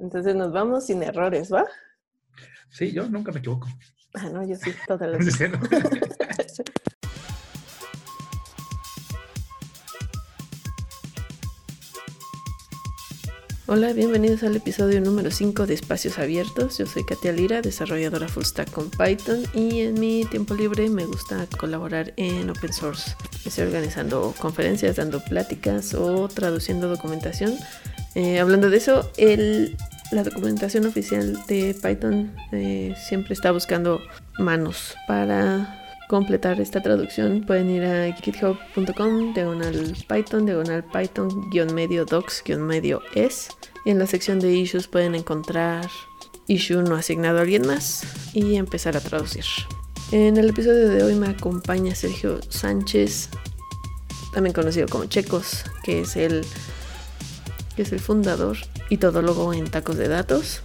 [0.00, 1.66] Entonces nos vamos sin errores, ¿va?
[2.70, 3.68] Sí, yo nunca me equivoco.
[4.14, 5.30] Ah, no, yo sí, totalmente.
[13.66, 16.78] Hola, bienvenidos al episodio número 5 de Espacios Abiertos.
[16.78, 21.04] Yo soy Katia Lira, desarrolladora full stack con Python y en mi tiempo libre me
[21.06, 23.14] gusta colaborar en open source.
[23.44, 27.54] Estoy organizando conferencias, dando pláticas o traduciendo documentación.
[28.16, 29.08] Eh, hablando de eso,
[30.10, 34.00] la documentación oficial de Python eh, siempre está buscando
[34.38, 35.76] manos para
[36.08, 42.66] completar esta traducción pueden ir a github.com diagonal python diagonal python guion medio docs guion
[42.66, 43.48] medio es
[43.84, 45.88] y en la sección de issues pueden encontrar
[46.50, 48.02] issue no asignado a alguien más
[48.34, 49.44] y empezar a traducir.
[50.10, 53.28] En el episodio de hoy me acompaña Sergio Sánchez,
[54.32, 56.44] también conocido como Checos, que es el,
[57.76, 58.56] que es el fundador
[58.88, 60.62] y todólogo en tacos de datos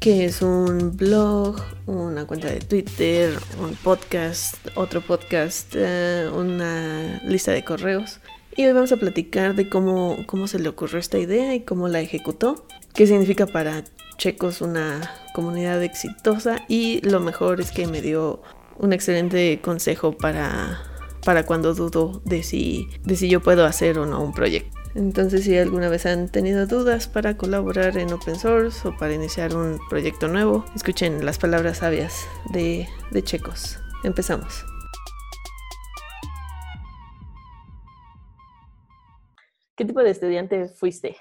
[0.00, 1.56] que es un blog,
[1.86, 8.20] una cuenta de Twitter, un podcast, otro podcast, eh, una lista de correos.
[8.56, 11.88] Y hoy vamos a platicar de cómo, cómo se le ocurrió esta idea y cómo
[11.88, 13.84] la ejecutó, qué significa para
[14.18, 18.42] Checos una comunidad exitosa y lo mejor es que me dio
[18.76, 20.80] un excelente consejo para,
[21.24, 24.76] para cuando dudo de si, de si yo puedo hacer o no un proyecto.
[24.98, 29.54] Entonces, si alguna vez han tenido dudas para colaborar en open source o para iniciar
[29.54, 32.88] un proyecto nuevo, escuchen las palabras sabias de,
[33.22, 33.78] Checos.
[34.02, 34.66] Empezamos.
[39.76, 41.16] ¿Qué tipo de estudiante fuiste?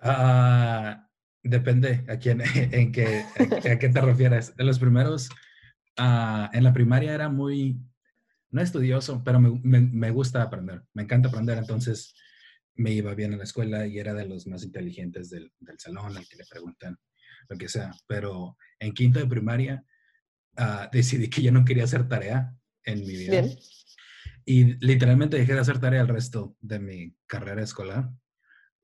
[0.00, 1.08] Ah,
[1.42, 3.24] depende a quién, en qué,
[3.68, 4.54] a, qué te refieres.
[4.58, 5.28] En los primeros,
[5.96, 7.80] ah, en la primaria era muy,
[8.52, 12.14] no estudioso, pero me, gusta aprender, me encanta aprender, entonces
[12.74, 16.28] me iba bien en la escuela y era de los más inteligentes del, salón, al
[16.28, 16.96] que le preguntan
[17.48, 19.84] lo que sea, pero en quinto de primaria
[20.56, 23.42] ah, decidí que yo no quería hacer tarea en mi vida.
[24.44, 28.10] Y literalmente dejé de hacer tarea el resto de mi carrera escolar.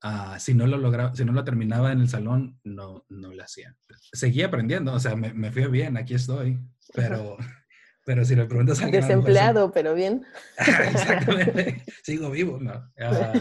[0.01, 3.43] Ah, si no lo lograba, si no lo terminaba en el salón, no, no lo
[3.43, 3.77] hacía.
[4.12, 6.59] Seguí aprendiendo, o sea, me, me fui bien, aquí estoy,
[6.95, 7.37] pero
[8.09, 9.03] pero si le preguntas a alguien...
[9.03, 10.25] Desempleado, pero bien.
[10.57, 11.85] Exactamente.
[12.03, 12.91] Sigo vivo, ¿no?
[12.99, 13.35] Ah,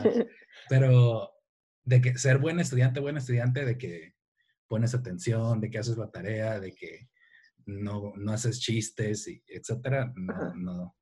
[0.68, 1.32] pero
[1.86, 4.16] de que ser buen estudiante, buen estudiante, de que
[4.68, 7.08] pones atención, de que haces la tarea, de que
[7.66, 10.98] no, no haces chistes, y etcétera, no, no.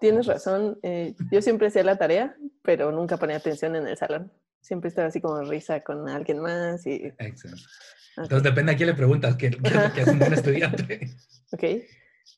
[0.00, 0.76] Tienes razón.
[0.82, 4.32] Eh, yo siempre hacía la tarea, pero nunca ponía atención en el salón.
[4.60, 7.04] Siempre estaba así como risa con alguien más y...
[7.20, 7.62] Exacto.
[8.16, 9.50] Entonces depende a quién le preguntas qué,
[9.94, 11.08] qué es un buen estudiante.
[11.52, 11.62] Ok.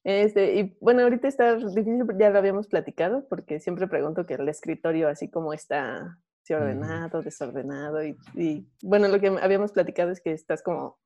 [0.04, 4.48] Este, y bueno, ahorita está difícil, ya lo habíamos platicado, porque siempre pregunto que el
[4.48, 10.32] escritorio así como está, si ordenado, desordenado, y, bueno, lo que habíamos platicado es que
[10.32, 10.98] estás como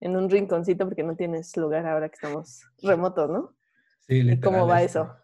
[0.00, 3.56] en un rinconcito porque no tienes lugar ahora que estamos remotos, ¿no?
[4.06, 5.14] Sí, literal, ¿Cómo va eso?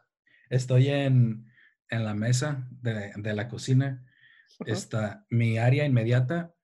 [0.49, 1.47] Estoy en,
[1.91, 4.06] en la mesa de, de la cocina.
[4.65, 6.55] Está mi área inmediata.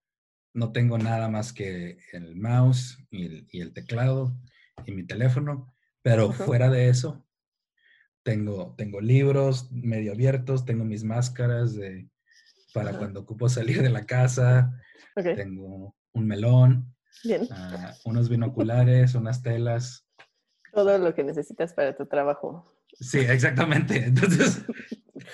[0.54, 4.34] No tengo nada más que el mouse y el, y el teclado
[4.86, 5.75] y mi teléfono
[6.06, 7.26] pero fuera de eso,
[8.22, 12.08] tengo, tengo libros medio abiertos, tengo mis máscaras de,
[12.72, 14.80] para cuando ocupo salir de la casa,
[15.16, 16.94] tengo un melón,
[17.50, 20.08] ah, unos binoculares, unas telas.
[20.72, 22.72] Todo lo que necesitas para tu trabajo.
[23.00, 23.96] Sí, exactamente.
[24.06, 24.64] Entonces,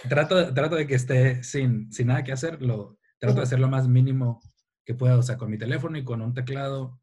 [0.09, 3.69] trato, trato de que esté sin, sin nada que hacer, lo, trato de hacer lo
[3.69, 4.41] más mínimo
[4.87, 5.19] que pueda.
[5.19, 6.99] O sea, con mi teléfono y con un teclado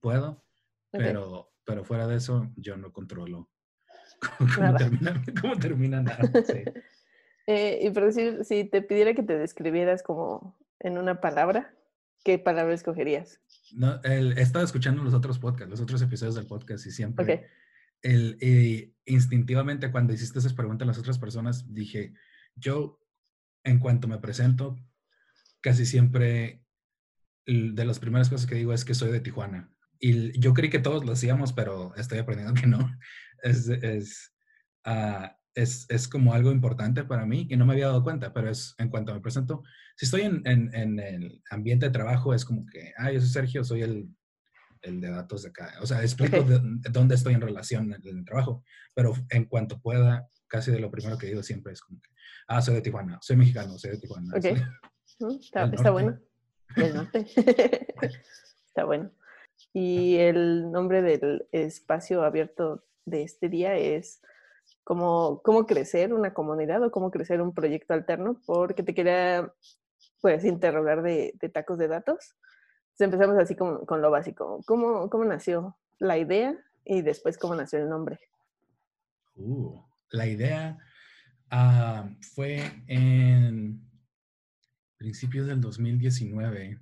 [0.00, 0.46] puedo,
[0.92, 3.50] pero pero fuera de eso, yo no controlo
[4.38, 6.18] cómo, termina, cómo termina, nada.
[7.48, 11.74] Eh, y por decir, si te pidiera que te describieras como en una palabra,
[12.24, 13.40] ¿qué palabra escogerías?
[13.72, 17.48] No, he estado escuchando los otros podcasts, los otros episodios del podcast y siempre,
[18.00, 22.14] el, eh, instintivamente cuando hiciste esas preguntas a las otras personas, dije,
[22.54, 23.00] yo
[23.64, 24.76] en cuanto me presento,
[25.60, 26.64] casi siempre
[27.46, 29.72] de las primeras cosas que digo es que soy de Tijuana.
[30.04, 32.78] Y yo creí que todos lo hacíamos, pero estoy aprendiendo que no.
[33.44, 34.32] Es, es,
[34.84, 38.48] ah, es, es, como algo importante para mí que no me había dado cuenta, pero
[38.48, 39.64] es en cuanto me presento,
[39.96, 43.30] si estoy en, en, en el ambiente de trabajo, es como que, ah, yo soy
[43.30, 44.08] Sergio, soy el,
[44.82, 45.74] el de datos de acá.
[45.80, 46.60] O sea, explico de,
[46.92, 48.62] dónde estoy en relación en el trabajo,
[48.94, 52.10] pero en cuanto pueda, casi de lo primero que digo siempre es como que,
[52.46, 54.36] ah, soy de Tijuana, soy mexicano, soy de Tijuana.
[54.36, 54.44] Ok,
[55.18, 56.16] mm, está, está bueno.
[56.76, 57.26] Del norte.
[58.68, 59.10] está bueno.
[59.72, 64.20] Y el nombre del espacio abierto de este día es
[64.84, 69.52] cómo, cómo crecer una comunidad o cómo crecer un proyecto alterno, porque te quería
[70.20, 72.36] pues interrogar de, tacos de datos.
[72.98, 74.60] empezamos así con, con lo básico.
[74.66, 78.20] ¿Cómo, ¿Cómo nació la idea y después cómo nació el nombre?
[79.34, 79.80] Uh,
[80.10, 80.78] la idea
[81.50, 83.80] ah, fue en
[84.98, 86.78] principios del 2019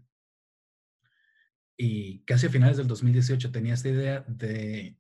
[1.83, 4.99] y casi a finales del 2018 tenía esta idea de,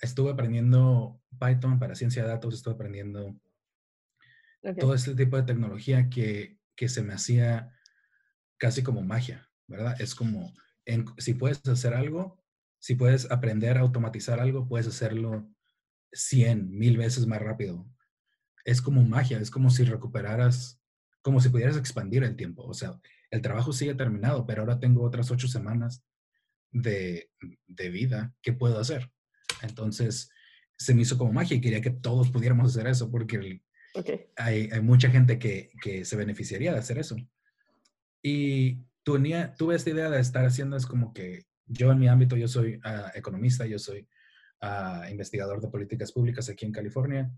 [0.00, 3.38] estuve aprendiendo Python para ciencia de datos, estuve aprendiendo
[4.80, 7.76] todo este tipo de tecnología que, que, se me hacía
[8.56, 10.00] casi como magia, ¿verdad?
[10.00, 10.54] Es como,
[11.18, 12.42] si puedes hacer algo,
[12.78, 15.46] si puedes aprender a automatizar algo, puedes hacerlo
[16.12, 17.86] 100, mil veces más rápido.
[18.64, 20.80] Es como magia, es como si recuperaras,
[21.20, 22.64] como si pudieras expandir el tiempo.
[22.64, 22.98] O sea,
[23.32, 26.04] el trabajo sigue terminado, pero ahora tengo otras ocho semanas
[26.70, 27.30] de,
[27.66, 28.34] de vida.
[28.42, 29.10] ¿Qué puedo hacer?
[29.62, 30.28] Entonces,
[30.76, 33.62] se me hizo como magia y quería que todos pudiéramos hacer eso porque
[34.36, 37.16] hay, hay, mucha gente que, que, se beneficiaría de hacer eso.
[38.22, 42.36] Y tenía, tuve esta idea de estar haciendo, es como que yo en mi ámbito,
[42.36, 44.06] yo soy ah, economista, yo soy
[44.60, 47.32] uh, investigador de políticas públicas aquí en California.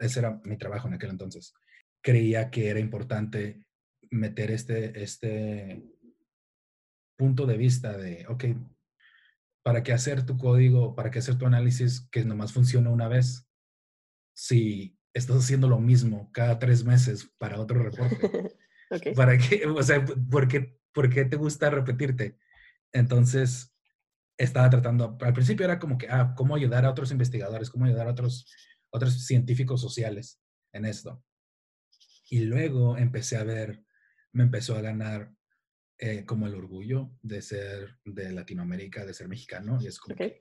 [0.00, 1.54] ese era mi trabajo en aquel entonces.
[2.00, 3.67] Creía que era importante
[4.10, 5.82] meter este, este
[7.16, 8.44] punto de vista de, ok,
[9.62, 13.48] ¿para qué hacer tu código, para qué hacer tu análisis que nomás funciona una vez?
[14.34, 18.56] Si estás haciendo lo mismo cada tres meses para otro reporte.
[19.16, 19.66] ¿Para qué?
[19.66, 22.38] O sea, ¿por qué, ¿por qué te gusta repetirte?
[22.92, 23.74] Entonces,
[24.38, 27.70] estaba tratando, al principio era como que, ah, ¿cómo ayudar a otros investigadores?
[27.70, 28.46] ¿Cómo ayudar a otros,
[28.90, 30.40] otros científicos sociales
[30.72, 31.22] en esto?
[32.30, 33.82] Y luego empecé a ver
[34.38, 35.32] me empezó a ganar
[35.98, 39.78] eh, como el orgullo de ser de Latinoamérica, de ser mexicano.
[39.80, 40.32] Y es como, ok,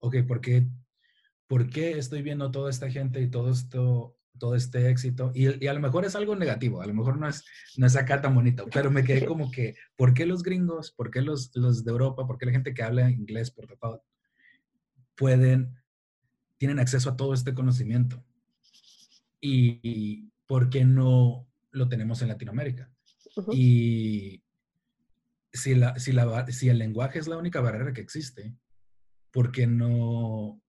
[0.00, 0.66] okay ¿por, qué,
[1.46, 5.30] ¿por qué estoy viendo toda esta gente y todo esto, todo este éxito?
[5.32, 7.44] Y, y, a lo mejor es algo negativo, a lo mejor no es,
[7.76, 11.12] no es acá tan bonito, pero me quedé como que, ¿por qué los gringos, por
[11.12, 14.04] qué los, los de Europa, por qué la gente que habla inglés, por todo,
[15.14, 15.72] pueden,
[16.58, 18.24] tienen acceso a todo este conocimiento?
[19.40, 22.90] Y, y ¿por qué no lo tenemos en Latinoamérica?
[23.52, 24.42] Y
[25.52, 28.54] si, la, si, la, si el lenguaje es la única barrera que existe,
[29.30, 30.60] ¿por qué no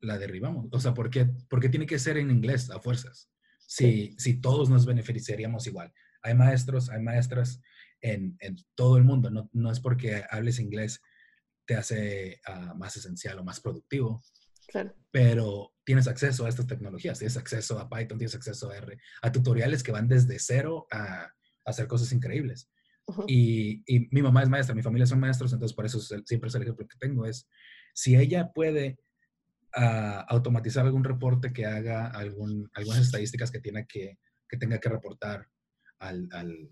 [0.00, 0.68] la derribamos?
[0.72, 3.30] O sea, ¿por qué, por qué tiene que ser en inglés a fuerzas?
[3.66, 5.92] Si, si todos nos beneficiaríamos igual.
[6.22, 7.60] Hay maestros, hay maestras
[8.00, 9.30] en, en todo el mundo.
[9.30, 11.00] No, no, es porque hables inglés
[11.64, 14.22] te hace uh, más esencial o más productivo.
[14.68, 14.94] Claro.
[15.10, 19.32] Pero tienes acceso a estas tecnologías, tienes acceso a Python, tienes acceso a R, a
[19.32, 21.32] tutoriales que van desde cero a
[21.64, 22.70] hacer cosas increíbles.
[23.26, 26.54] y, y, mi mamá es maestra, mi familia son maestros, entonces por eso siempre es
[26.54, 27.48] el ejemplo que tengo, es
[27.92, 28.98] si ella puede
[29.76, 34.18] uh, automatizar algún reporte que haga algún, algunas estadísticas que, tiene que,
[34.48, 35.48] que tenga que reportar
[35.98, 36.70] al, al,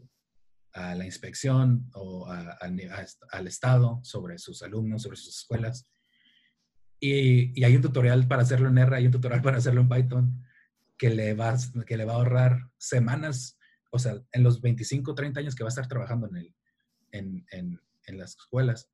[0.72, 2.58] a la inspección o a,
[3.30, 5.88] al Estado sobre sus alumnos, sobre sus escuelas.
[6.98, 9.88] Y, y, hay un tutorial para hacerlo en R, hay un tutorial para hacerlo en
[9.88, 10.44] Python
[10.96, 11.56] que le va,
[11.86, 13.58] que le va a ahorrar semanas
[13.92, 16.54] o sea, en los 25, 30 años que va a estar trabajando en, el,
[17.12, 18.90] en, en, en las escuelas,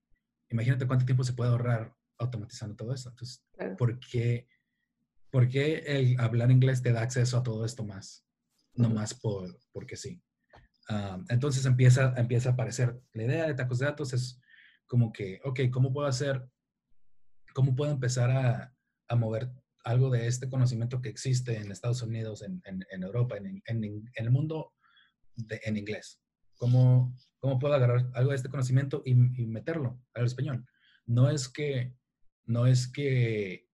[0.51, 3.11] imagínate cuánto tiempo se puede ahorrar automatizando todo eso.
[3.11, 3.45] Entonces,
[3.79, 4.49] ¿por, qué,
[5.31, 8.27] ¿por qué el hablar inglés te da acceso a todo esto más?
[8.75, 10.21] No más por, porque sí.
[10.89, 14.41] Ah, entonces empieza, empieza a aparecer la idea de tacos de datos, es
[14.87, 16.45] como que, ok, ¿cómo puedo hacer,
[17.55, 18.75] cómo puedo empezar a,
[19.07, 19.53] a mover
[19.85, 24.11] algo de este conocimiento que existe en Estados Unidos, en, en, en Europa, en, en,
[24.15, 24.73] el mundo
[25.49, 26.21] en inglés.
[26.57, 30.67] ¿Cómo, ¿Cómo puedo agarrar algo de este conocimiento y, meterlo al español?
[31.07, 31.95] No es que,
[32.45, 33.69] no es que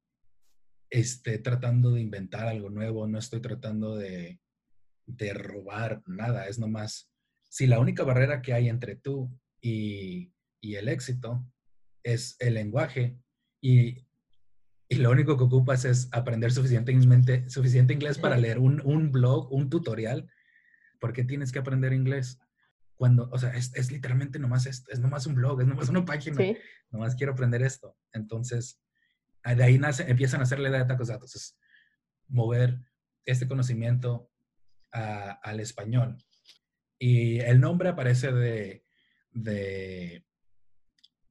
[0.91, 4.41] esté tratando de inventar algo nuevo, no estoy tratando de,
[5.07, 7.11] de robar nada, es nomás,
[7.49, 9.31] si la única barrera que hay entre tú
[9.61, 11.45] y, y el éxito
[12.03, 13.19] es el lenguaje
[13.61, 14.07] y,
[14.89, 19.51] y, lo único que ocupas es aprender suficientemente, suficiente inglés para leer un, un blog,
[19.53, 20.29] un tutorial,
[21.05, 22.41] ¿por qué tienes que aprender inglés?
[22.97, 26.03] Cuando, o sea, es, es literalmente nomás esto, es nomás un blog, es nomás una
[26.03, 26.43] página,
[26.91, 27.95] nomás quiero aprender esto.
[28.15, 28.81] Entonces,
[29.45, 31.59] de ahí nace, empiezan a hacerle de tacos datos, es
[32.27, 32.81] mover
[33.27, 34.31] este conocimiento
[34.93, 36.17] al español.
[36.99, 38.87] Y el nombre aparece de,
[39.31, 40.25] de,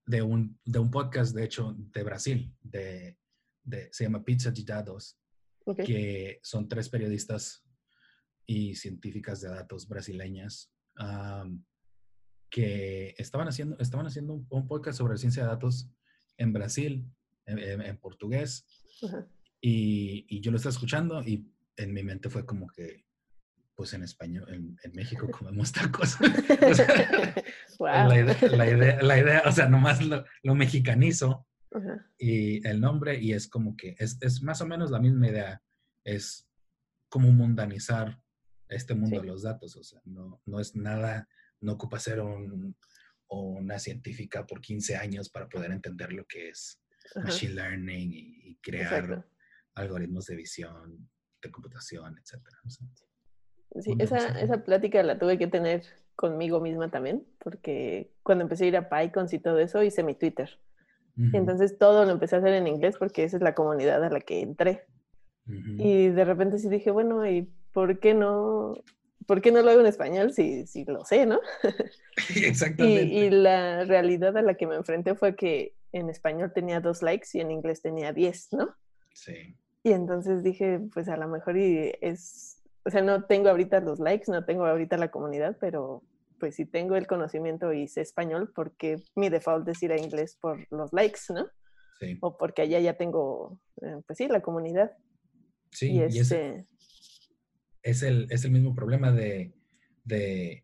[0.06, 3.18] de, un, de un podcast, de hecho, de Brasil, de,
[3.64, 5.20] de se llama Pizza de Dados,
[5.84, 7.63] que son tres periodistas
[8.46, 10.72] y científicas de datos brasileñas
[12.50, 15.90] que estaban haciendo, estaban haciendo un, podcast sobre ciencia de datos
[16.38, 17.06] en Brasil,
[17.46, 18.66] en, portugués,
[19.60, 23.06] y, y, yo lo estaba escuchando y en mi mente fue como que,
[23.76, 26.18] pues en español, en, México comemos tacos.
[27.80, 31.48] la, idea, la, idea, o sea, nomás lo, mexicanizo
[32.20, 35.62] y el nombre y es como que es, es, más o menos la misma idea.
[36.04, 36.48] Es
[37.10, 38.23] como mundanizar
[38.70, 39.76] este mundo de los datos.
[39.76, 41.28] O sea, no, no es nada,
[41.62, 42.76] no ocupa ser un,
[43.28, 46.80] una científica por 15 años para poder entender lo que es
[47.16, 49.26] machine learning y, crear
[49.76, 51.10] algoritmos de visión,
[51.42, 52.40] de computación, etc.
[53.82, 55.84] sí, esa, esa plática la tuve que tener
[56.16, 60.16] conmigo misma también, porque cuando empecé a ir a PyCons y todo eso, hice mi
[60.16, 60.60] Twitter.
[61.34, 64.20] Entonces todo lo empecé a hacer en inglés porque esa es la comunidad a la
[64.20, 64.88] que entré.
[65.46, 68.76] Y de repente sí dije, bueno, ¿y por qué no,
[69.28, 71.40] por qué no lo hago en español si, si lo sé, no?
[72.36, 73.04] Exactamente.
[73.04, 77.02] Y, y, la realidad a la que me enfrenté fue que en español tenía dos
[77.02, 78.76] likes y en inglés tenía diez, ¿no?
[79.14, 79.56] Sí.
[79.84, 84.00] Y entonces dije, pues a lo mejor y es, o sea, no tengo ahorita los
[84.00, 86.02] likes, no tengo ahorita la comunidad, pero
[86.40, 90.38] pues si tengo el conocimiento y sé español, porque mi default es ir a inglés
[90.40, 91.48] por los likes, ¿no?
[92.00, 92.18] Sí.
[92.22, 94.92] O porque allá ya tengo, eh, pues sí, la comunidad.
[95.72, 96.66] Sí, y, este...
[97.84, 99.54] es, el, es el mismo problema de,
[100.04, 100.64] de,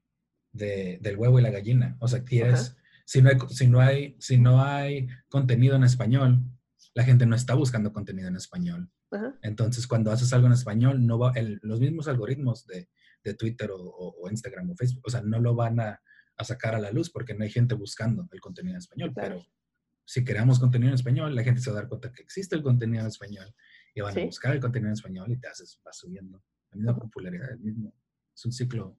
[0.52, 1.98] del huevo y la gallina.
[2.00, 6.44] O sea, quieres, si no, hay, si, no hay, si no hay contenido en español,
[6.94, 8.90] la gente no está buscando contenido en español.
[9.42, 12.90] Entonces, cuando haces algo en español, no va, los mismos algoritmos de,
[13.24, 16.02] de Twitter o, Instagram o Facebook, o sea, no lo van a,
[16.38, 19.12] a, sacar a la luz porque no hay gente buscando el contenido en español.
[19.16, 19.44] Pero
[20.06, 22.64] si creamos contenido en español, la gente se va a dar cuenta que existe el
[22.64, 23.54] contenido en español
[23.94, 26.44] y van a buscar el contenido en español y te haces, va subiendo.
[26.72, 27.94] La misma popularidad, el mismo,
[28.36, 28.98] es un ciclo.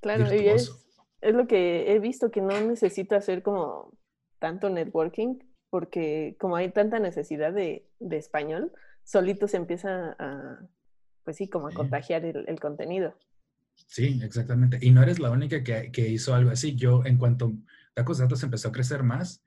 [0.00, 0.70] Claro, y es,
[1.20, 3.96] es lo que he visto que no necesito hacer como
[4.38, 5.38] tanto networking,
[5.70, 8.72] porque como hay tanta necesidad de, de español,
[9.04, 10.68] solito se empieza a,
[11.24, 13.16] pues sí, como a contagiar el, el, contenido.
[13.86, 14.78] Sí, exactamente.
[14.80, 16.76] Y no eres la única que, que hizo algo así.
[16.76, 17.54] Yo, en cuanto
[17.94, 19.44] Tacos Datos empezó a crecer más,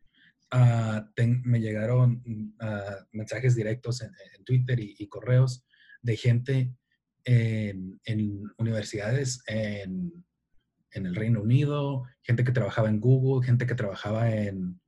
[0.53, 1.01] uh,
[1.43, 2.23] me llegaron
[2.61, 5.65] uh, mensajes directos en, en Twitter y, y, correos
[6.01, 6.73] de gente
[7.27, 10.25] en, en universidades en,
[10.91, 14.79] en, el Reino Unido, gente que trabajaba en Google, gente que trabajaba en,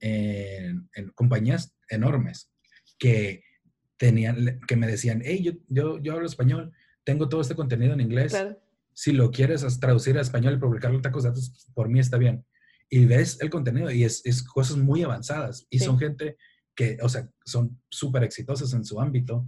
[0.00, 2.52] en compañías enormes
[2.98, 3.42] que
[3.96, 6.72] tenían, que me decían, hey, yo, yo, yo hablo español,
[7.02, 8.36] tengo todo este contenido en inglés.
[8.92, 12.44] Si lo quieres traducir a español y publicarlo en tacos datos, por mí está bien.
[12.90, 15.66] Y ves el contenido y es, es cosas muy avanzadas.
[15.70, 16.36] Y son gente
[16.74, 19.46] que, o sea, son súper exitosas en su ámbito,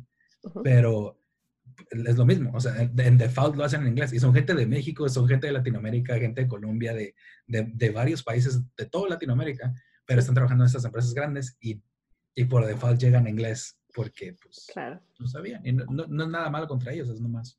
[0.64, 1.21] pero
[1.90, 2.50] es lo mismo.
[2.54, 4.12] O sea, en default lo hacen en inglés.
[4.12, 7.14] Y son gente de México, son gente de Latinoamérica, gente de Colombia, de,
[7.46, 9.72] de, de varios países de toda Latinoamérica,
[10.06, 11.80] pero están trabajando en estas empresas grandes y,
[12.34, 15.00] y por default llegan en inglés porque pues claro.
[15.18, 15.64] no sabían.
[15.66, 17.58] Y no, no, es nada malo contra ellos, es nomás.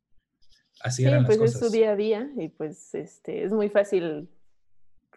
[0.81, 1.61] Así sí, eran pues las cosas.
[1.61, 4.29] es su día a día y pues este, es muy fácil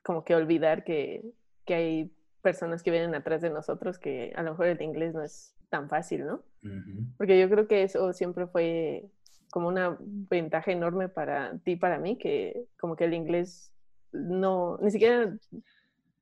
[0.02, 1.24] como que olvidar que,
[1.64, 5.22] que hay personas que vienen atrás de nosotros que a lo mejor el inglés no
[5.22, 6.34] es tan fácil, ¿no?
[6.62, 7.06] Uh -huh.
[7.16, 9.06] Porque yo creo que eso siempre fue
[9.50, 13.72] como una ventaja enorme para ti, para mí, que como que el inglés
[14.12, 15.36] no, ni siquiera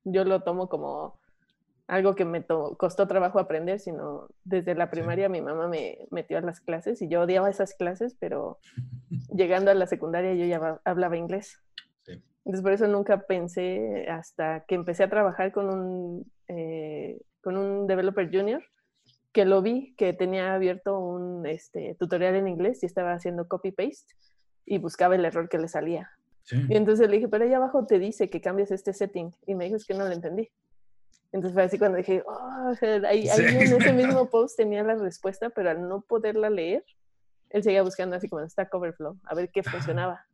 [0.05, 1.19] yo lo tomo como
[1.87, 5.33] algo que me costó trabajo aprender, sino desde la primaria sí.
[5.33, 8.59] mi mamá me metió a las clases y yo odiaba esas clases, pero
[9.35, 11.61] llegando a la secundaria yo ya hablaba inglés.
[12.05, 12.23] Sí.
[12.45, 17.87] Entonces por eso nunca pensé hasta que empecé a trabajar con un, eh, con un
[17.87, 18.63] developer junior,
[19.35, 24.15] que lo vi, que tenía abierto un este, tutorial en inglés y estaba haciendo copy-paste
[24.65, 26.09] y buscaba el error que le salía.
[26.45, 26.65] Sí.
[26.69, 29.35] Y entonces le dije, pero ahí abajo te dice que cambies este setting.
[29.45, 30.51] Y me dijo, es que no lo entendí.
[31.33, 32.75] Entonces fue así cuando dije, oh,
[33.09, 33.43] ahí, ahí sí.
[33.43, 36.85] en ese mismo post tenía la respuesta, pero al no poderla leer,
[37.51, 40.25] él seguía buscando así como en Stack Overflow, a ver qué funcionaba.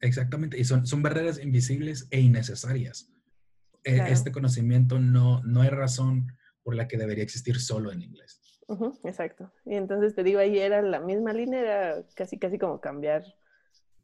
[0.00, 3.08] Exactamente, y son, son barreras invisibles e innecesarias.
[3.84, 4.12] Claro.
[4.12, 6.32] Este conocimiento no, no hay razón
[6.62, 8.40] por la que debería existir solo en inglés.
[8.68, 9.52] Uh -huh, exacto.
[9.64, 13.24] Y entonces te digo, ahí era la misma línea, era casi, casi como cambiar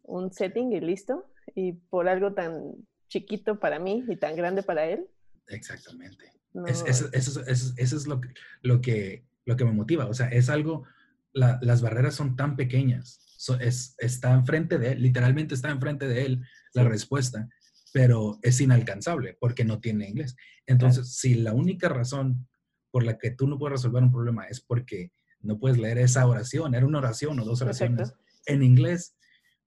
[0.03, 1.31] un setting y listo.
[1.55, 2.75] Y por algo tan
[3.09, 5.09] chiquito para mí y tan grande para él,
[5.49, 6.33] Exactamente.
[6.53, 6.67] No.
[6.67, 8.29] Es, eso, eso, eso, eso, es lo que,
[8.63, 10.07] lo, que, lo que me motiva.
[10.07, 10.85] O sea, es algo,
[11.33, 13.21] la, las barreras son tan pequeñas.
[13.37, 16.43] So, es, está enfrente de él, literalmente está enfrente de él
[16.75, 17.49] la respuesta,
[17.93, 20.37] pero es inalcanzable porque no tiene inglés.
[20.67, 21.13] Entonces, claro.
[21.13, 22.49] si la única razón
[22.91, 26.27] por la que tú no puedes resolver un problema es porque no puedes leer esa
[26.27, 28.43] oración, era una oración o dos oraciones Perfecto.
[28.47, 29.17] en inglés,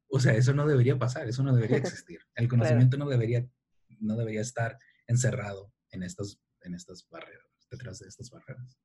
[0.09, 2.19] o sea, eso no debería pasar, eso no debería existir.
[2.35, 3.05] El conocimiento claro.
[3.05, 3.47] no, debería,
[3.99, 8.77] no debería estar encerrado en estas, en estas barreras, detrás de estas barreras.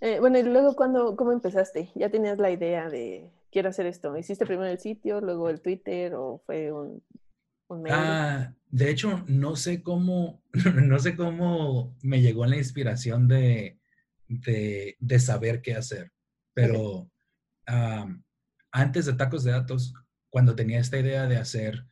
[0.00, 1.90] Eh, bueno, y luego, cuando, ¿cómo empezaste?
[1.94, 4.16] ¿Ya tenías la idea de quiero hacer esto?
[4.16, 7.02] ¿Hiciste primero el sitio, luego el Twitter o fue un,
[7.90, 10.42] Ah, de hecho, no sé cómo,
[10.74, 13.78] no sé cómo me llegó la inspiración de,
[14.28, 16.12] de, de saber qué hacer,
[16.54, 17.08] pero
[18.70, 19.94] antes de tacos de datos,
[20.30, 21.86] cuando tenía esta idea de hacer,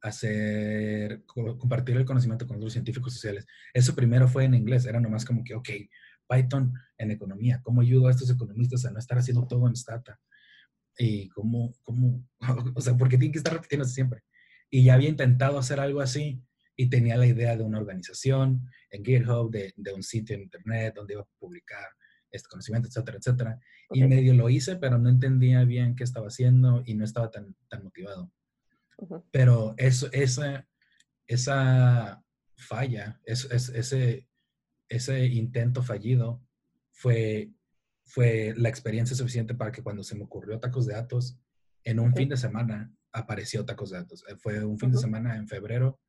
[0.00, 5.24] hacer, compartir el conocimiento con otros científicos sociales, eso primero fue en inglés, era nomás
[5.24, 5.68] como que, ok,
[6.28, 10.18] Python en economía, ¿cómo ayudo a estos economistas a no estar haciendo todo en Stata?
[10.98, 12.26] Y cómo, cómo,
[12.74, 14.22] o sea, porque tienen que estar repitiéndose siempre.
[14.70, 16.42] Y ya había intentado hacer algo así
[16.76, 20.94] y tenía la idea de una organización en GitHub, de, de un sitio en Internet
[20.94, 21.88] donde iba a publicar
[22.30, 23.60] este conocimiento, etcétera, etcétera.
[23.90, 27.54] Y medio lo hice, pero no entendía bien qué estaba haciendo y no estaba tan,
[27.68, 28.32] tan motivado.
[29.30, 30.66] Pero eso, esa,
[31.26, 32.22] esa
[32.56, 34.28] falla, es, ese,
[34.88, 36.42] ese intento fallido
[36.92, 37.50] fue,
[38.06, 41.38] fue la experiencia suficiente para que cuando se me ocurrió tacos de datos,
[41.84, 44.24] en un fin de semana apareció tacos de datos.
[44.38, 46.00] Fue un fin de semana en febrero,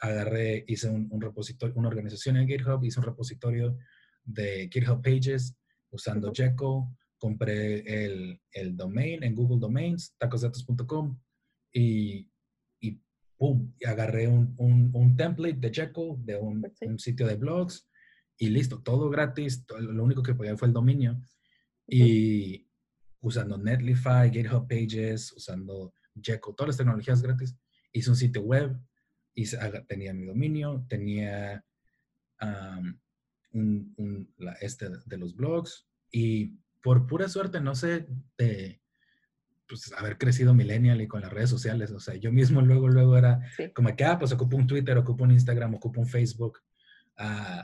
[0.00, 3.78] agarré, hice un, un, repositorio, una organización en GitHub, hice un repositorio
[4.24, 5.54] de GitHub Pages
[5.90, 6.84] usando Jekyll,
[7.18, 11.18] compré el, el, domain en Google Domains, tacosdatos.com
[11.72, 12.28] y,
[12.80, 13.00] y
[13.36, 13.72] ¡pum!
[13.78, 17.88] Y agarré un, un, un, template de Jekyll, de un, un, sitio de blogs
[18.36, 21.20] y listo, todo gratis, lo único que podía fue el dominio
[21.86, 22.66] y
[23.20, 27.56] usando Netlify, GitHub Pages, usando Jekyll, todas las tecnologías gratis,
[27.92, 28.76] hice un sitio web,
[29.34, 29.44] y
[29.88, 31.64] tenía mi dominio, tenía
[33.52, 38.80] un, la, este de los blogs y por pura suerte, no sé, de
[39.66, 43.16] pues, haber crecido millennial y con las redes sociales, o sea, yo mismo luego, luego
[43.16, 43.40] era
[43.74, 46.60] como que, ah, pues ocupo un Twitter, ocupo un Instagram, ocupo un Facebook,
[47.18, 47.62] uh,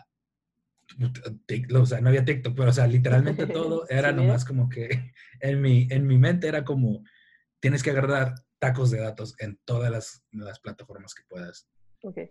[1.75, 5.61] o sea, no había TikTok, pero o sea, literalmente todo era nomás como que en
[5.61, 7.05] mi, en mi mente era como,
[7.61, 11.69] tienes que agarrar tacos de datos en todas las, las plataformas que puedas.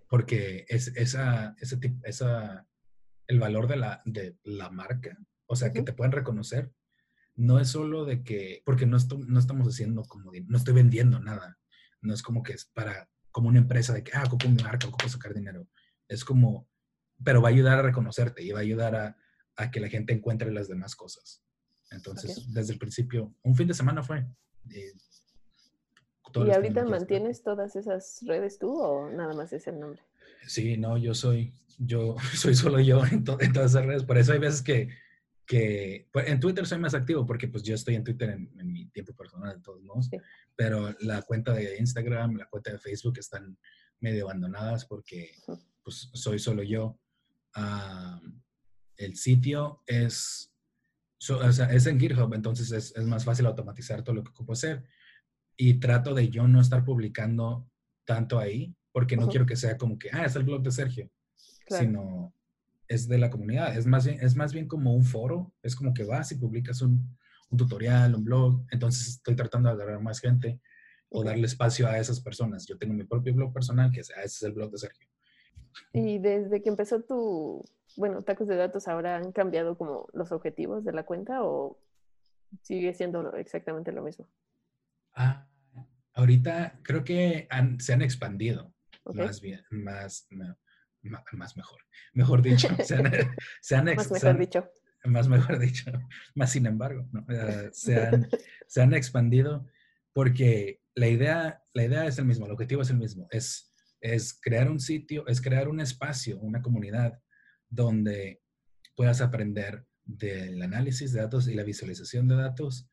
[0.09, 2.67] Porque es, esa, ese, esa,
[3.27, 6.71] el valor de la, de la marca, o sea, que te pueden reconocer,
[7.35, 11.57] no es solo de que, porque no, no estamos haciendo como, no estoy vendiendo nada,
[12.01, 14.87] no es como que es para, como una empresa de que, ah, ocupo mi marca,
[14.87, 15.67] ocupo sacar dinero,
[16.07, 16.67] es como,
[17.23, 19.17] pero va a ayudar a reconocerte y va a ayudar a,
[19.55, 21.43] a que la gente encuentre las demás cosas.
[21.91, 24.25] Entonces, desde el principio, un fin de semana fue.
[24.69, 24.93] Eh,
[26.35, 30.01] ¿Y ahorita mantienes todas esas redes tú o nada más es el nombre?
[30.45, 34.03] Sí, no, yo soy, yo soy solo yo en, todas esas redes.
[34.03, 34.89] Por eso hay veces que,
[35.45, 38.87] que pues, en Twitter soy más activo porque pues yo estoy en Twitter en, mi
[38.89, 40.09] tiempo personal de todos modos.
[40.55, 43.57] Pero la cuenta de Instagram, la cuenta de Facebook están
[43.99, 45.31] medio abandonadas porque
[45.83, 46.99] pues soy solo yo.
[48.97, 50.53] El sitio es,
[51.29, 54.53] o sea, es en GitHub, entonces es, es, más fácil automatizar todo lo que ocupo
[54.53, 54.83] hacer.
[55.55, 57.69] Y trato de yo no estar publicando
[58.05, 61.09] tanto ahí porque no quiero que sea como que, ah, es el blog de Sergio,
[61.67, 62.33] sino
[62.87, 63.77] es de la comunidad.
[63.77, 66.81] Es más, bien, es más bien como un foro, es como que vas y publicas
[66.81, 67.17] un,
[67.49, 70.59] un tutorial, un blog, entonces estoy tratando de agarrar más gente
[71.09, 72.65] o darle espacio a esas personas.
[72.67, 75.08] Yo tengo mi propio blog personal, que es, ah, ese es el blog de Sergio.
[75.93, 77.63] Y desde que empezó tu,
[77.97, 81.79] bueno, tacos de datos, ¿ahora han cambiado como los objetivos de la cuenta o
[82.61, 84.27] sigue siendo exactamente lo mismo?
[85.15, 85.47] Ah,
[86.13, 87.47] ahorita creo que
[87.79, 88.73] se han expandido
[89.13, 90.27] más bien, más,
[91.33, 91.81] más mejor,
[92.13, 92.95] mejor dicho, se
[93.75, 94.69] han, más mejor dicho.
[95.05, 95.91] Más mejor dicho,
[96.35, 98.27] más sin embargo, eh, se, han,
[98.67, 99.65] se han expandido
[100.13, 103.68] porque la idea, la idea es el mismo, el objetivo es el mismo, es,
[104.01, 107.19] es crear un sitio, es crear un espacio, una comunidad
[107.69, 108.41] donde
[108.95, 112.89] puedas aprender del análisis de datos y la visualización de datos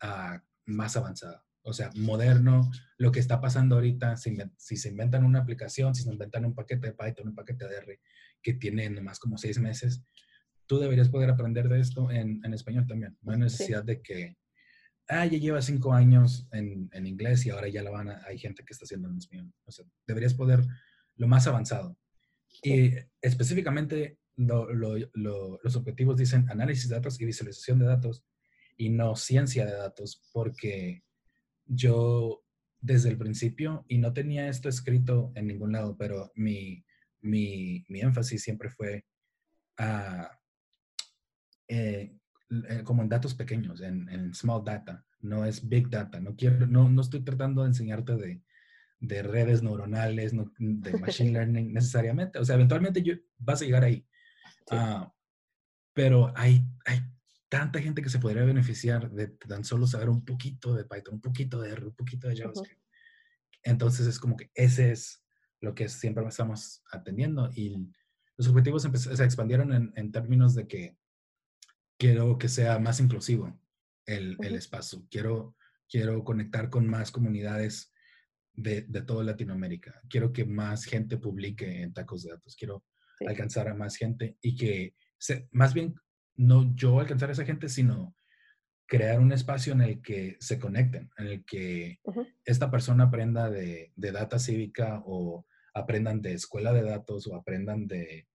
[0.00, 5.40] a más avanzada o sea, moderno, lo que está pasando ahorita, si, se inventan una
[5.40, 8.00] aplicación, si se inventan un paquete de Python, un paquete de R
[8.42, 10.04] que tiene nomás como seis meses,
[10.66, 13.16] tú deberías poder aprender de esto en, español también.
[13.22, 14.36] No hay necesidad de que,
[15.08, 18.64] ah, ya lleva cinco años en, inglés y ahora ya la van a, hay gente
[18.64, 19.52] que está haciendo en español.
[19.64, 20.64] O sea, deberías poder
[21.16, 21.96] lo más avanzado.
[22.62, 28.24] Y específicamente los objetivos dicen análisis de datos y visualización de datos
[28.76, 31.04] y no ciencia de datos, porque
[31.66, 32.44] yo
[32.80, 36.84] desde el principio, y no tenía esto escrito en ningún lado, pero mi,
[37.20, 39.06] mi, mi énfasis siempre fue
[39.78, 40.38] a,
[41.68, 42.14] eh,
[42.68, 46.20] eh, como en datos pequeños, en, en, small data, no es big data.
[46.20, 48.42] No, quiero, no, no estoy tratando de enseñarte de,
[49.00, 52.38] de redes neuronales, de machine learning necesariamente.
[52.38, 54.06] O sea, eventualmente yo, vas a llegar ahí.
[54.70, 55.12] Ah,
[55.92, 57.00] pero hay, hay
[57.48, 61.20] tanta gente que se podría beneficiar de tan solo saber un poquito de Python, un
[61.20, 62.82] poquito de R, un poquito de JavaScript.
[63.62, 65.24] Entonces es como que ese es
[65.60, 67.90] lo que siempre estamos atendiendo y
[68.36, 70.96] los objetivos se expandieron en, términos de que
[71.98, 73.58] quiero que sea más inclusivo
[74.06, 75.06] el, el espacio.
[75.10, 75.56] Quiero,
[75.88, 77.92] quiero conectar con más comunidades
[78.52, 80.00] de, de toda Latinoamérica.
[80.08, 82.56] Quiero que más gente publique en tacos de datos.
[82.56, 82.84] Quiero
[83.26, 84.94] alcanzar a más gente y que
[85.52, 85.94] más bien
[86.36, 88.14] no yo alcanzar a esa gente, sino
[88.86, 92.00] crear un espacio en el que se conecten, en el que
[92.44, 97.86] esta persona aprenda de, de, data cívica o aprendan de escuela de datos o aprendan
[97.86, 98.28] de,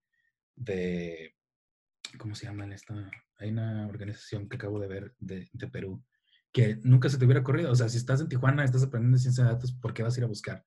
[0.56, 1.36] de
[2.18, 3.10] ¿cómo se llama esta?
[3.40, 6.04] Hay una organización que acabo de ver de, de Perú
[6.52, 7.72] que nunca se te hubiera ocurrido.
[7.72, 10.20] O sea, si estás en Tijuana, estás aprendiendo ciencia de datos, ¿por qué vas a
[10.20, 10.66] ir a buscar?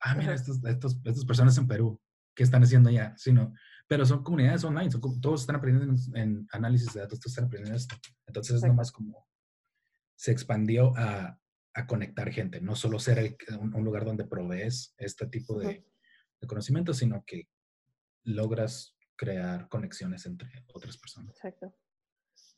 [0.00, 2.00] Ah, mira, estos, estos, estas personas en Perú,
[2.34, 3.14] ¿qué están haciendo allá?
[3.16, 3.52] Sino,
[3.86, 7.96] pero son comunidades online, todos están aprendiendo en, análisis de datos, todos están aprendiendo esto.
[8.26, 9.28] Entonces es nomás como
[10.16, 11.38] se expandió a,
[11.74, 15.86] a conectar gente, no solo ser un, lugar donde provees este tipo de,
[16.40, 17.48] de conocimiento, sino que
[18.24, 21.36] logras crear conexiones entre otras personas.
[21.36, 21.74] Exacto.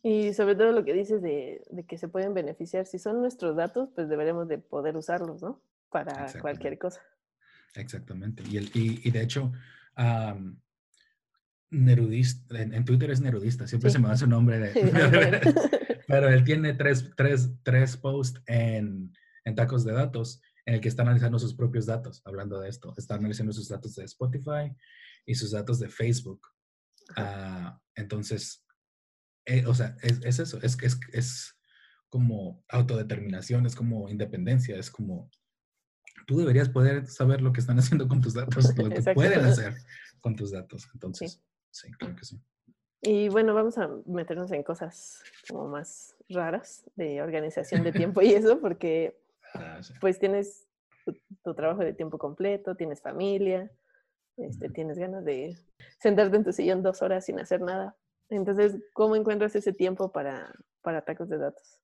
[0.02, 3.90] Y sobre todo lo que dices de, que se pueden beneficiar, si son nuestros datos,
[3.94, 5.62] pues deberemos de poder usarlos, ¿no?
[5.90, 7.00] Para cualquier cosa.
[7.74, 8.42] Exactamente.
[8.50, 9.52] Y, el, y, de hecho,
[11.70, 15.54] Nerudista, en, Twitter es Nerudista, siempre se me va su nombre, de,
[16.08, 19.12] pero él tiene tres, tres, tres posts en,
[19.44, 22.94] en, Tacos de Datos en el que está analizando sus propios datos, hablando de esto.
[22.96, 24.74] Está analizando sus datos de Spotify
[25.26, 26.40] y sus datos de Facebook.
[27.16, 28.64] Uh, entonces,
[29.46, 31.54] eh, o sea, es, es eso, es, es, es
[32.08, 35.30] como autodeterminación, es como independencia, es como
[36.26, 39.74] tú deberías poder saber lo que están haciendo con tus datos, lo que pueden hacer
[40.20, 40.88] con tus datos.
[40.94, 41.90] Entonces, sí.
[41.92, 42.40] claro que sí.
[43.04, 48.32] Y bueno, vamos a meternos en cosas como más raras de organización de tiempo y
[48.32, 49.18] eso, porque
[49.54, 50.68] ah, pues tienes
[51.42, 53.72] tu, trabajo de tiempo completo, tienes familia,
[54.36, 55.58] este, tienes ganas de
[55.98, 57.96] sentarte en tu sillón dos horas sin hacer nada.
[58.32, 61.78] Entonces, ¿cómo encuentras ese tiempo para, para tacos de datos?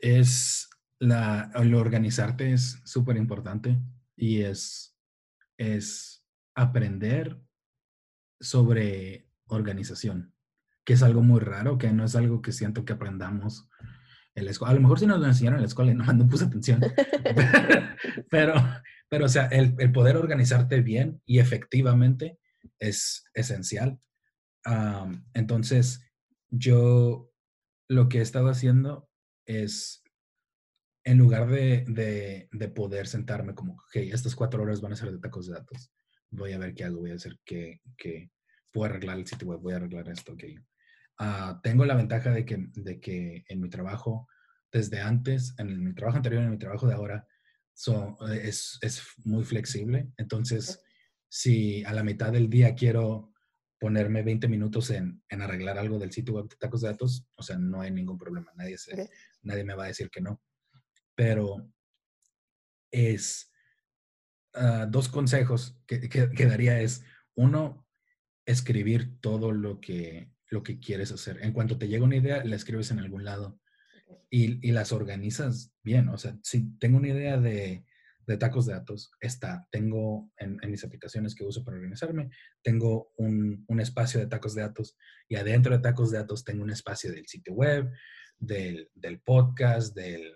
[0.00, 3.78] es la, el organizarte es súper importante
[4.16, 4.96] y es,
[5.58, 6.24] es
[6.56, 7.40] aprender
[8.40, 10.34] sobre organización,
[10.84, 13.68] que es algo muy raro, que no es algo que siento que aprendamos
[14.34, 14.72] en la escuela.
[14.72, 16.80] A lo mejor si nos lo enseñaron en la escuela y no, no puse atención,
[18.30, 18.54] pero,
[19.08, 22.40] pero, o sea, el, el poder organizarte bien y efectivamente
[22.78, 24.00] es esencial.
[25.34, 26.00] entonces,
[26.50, 27.32] yo
[27.88, 29.08] lo que he estado haciendo
[29.46, 30.02] es,
[31.04, 31.84] en lugar de,
[32.50, 35.92] de, poder sentarme como, ok, estas cuatro horas van a ser de tacos de datos,
[36.30, 38.30] voy a ver qué hago, voy a hacer que, que
[38.72, 40.44] puedo arreglar el sitio web, voy a arreglar esto, ok.
[41.18, 44.28] Ah, tengo la ventaja de que, de que en mi trabajo,
[44.72, 47.26] desde antes, en mi trabajo anterior, en mi trabajo de ahora,
[48.42, 50.10] es, es, muy flexible.
[50.16, 50.82] Entonces,
[51.30, 53.32] si a la mitad del día quiero
[53.78, 57.42] ponerme 20 minutos en, en, arreglar algo del sitio web de tacos de datos, o
[57.42, 59.08] sea, no hay ningún problema, nadie, se,
[59.42, 60.42] nadie me va a decir que no.
[61.14, 61.72] Pero
[62.90, 63.52] es
[64.54, 67.04] ah, dos consejos que, que, daría es,
[67.36, 67.86] uno,
[68.44, 71.38] escribir todo lo que, lo que quieres hacer.
[71.42, 73.60] En cuanto te llega una idea, la escribes en algún lado
[74.28, 76.08] y, y las organizas bien.
[76.08, 77.84] O sea, si tengo una idea de
[78.30, 82.30] de tacos de datos está, tengo en, mis aplicaciones que uso para organizarme,
[82.62, 84.96] tengo un, espacio de tacos de datos
[85.28, 87.90] y adentro de tacos de datos tengo un espacio del sitio web,
[88.38, 88.88] del,
[89.24, 90.32] podcast, del,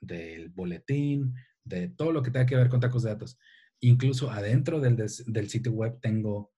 [0.00, 3.38] del boletín, de todo lo que tenga que ver con tacos de datos.
[3.78, 6.52] Incluso adentro del, del sitio web tengo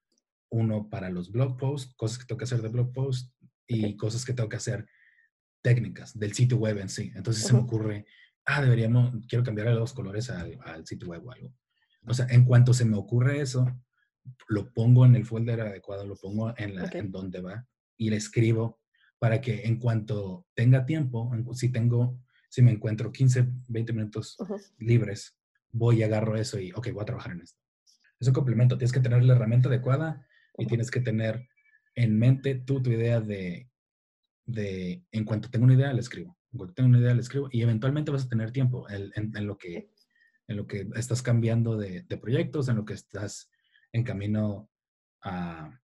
[0.50, 3.34] uno para los blog posts, cosas que tengo que hacer de blog posts
[3.66, 4.88] y cosas que tengo que hacer
[5.62, 7.12] técnicas del sitio web en sí.
[7.14, 8.06] Entonces se me ocurre
[8.46, 11.54] ah, deberíamos, quiero cambiarle los colores al, sitio web o algo.
[12.06, 13.66] O sea, en cuanto se me ocurre eso,
[14.48, 18.16] lo pongo en el folder adecuado, lo pongo en, la, en donde va y le
[18.16, 18.80] escribo
[19.18, 24.36] para que en cuanto tenga tiempo, si tengo, si me encuentro 15, 20 minutos
[24.78, 25.38] libres,
[25.72, 27.60] voy y agarro eso y, ok, voy a trabajar en esto.
[28.18, 30.26] Es un complemento, tienes que tener la herramienta adecuada
[30.56, 31.48] y tienes que tener
[31.94, 33.70] en mente tú tu idea de,
[34.46, 36.39] de, en cuanto tengo una idea, le escribo
[36.74, 39.90] tengo una idea, le escribo y eventualmente vas a tener tiempo en, lo, que,
[40.48, 43.50] en lo que estás cambiando de, proyectos, en lo que estás
[43.92, 44.70] en camino
[45.22, 45.78] a,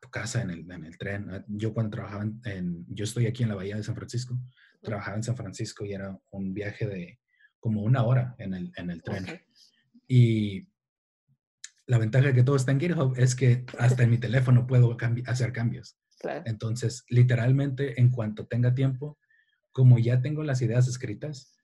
[0.00, 1.30] tu casa, en el, en el, tren.
[1.30, 4.36] Ah, yo cuando trabajaba en, yo estoy aquí en la Bahía de San Francisco,
[4.82, 7.20] trabajaba en San Francisco y era un viaje de
[7.60, 9.26] como una hora en el, en el tren.
[10.08, 10.66] Y
[11.86, 14.96] la ventaja de que todo está en GitHub es que hasta en mi teléfono puedo
[15.26, 15.96] hacer cambios.
[16.44, 19.18] Entonces, literalmente, en cuanto tenga tiempo,
[19.72, 21.56] como ya tengo las ideas escritas,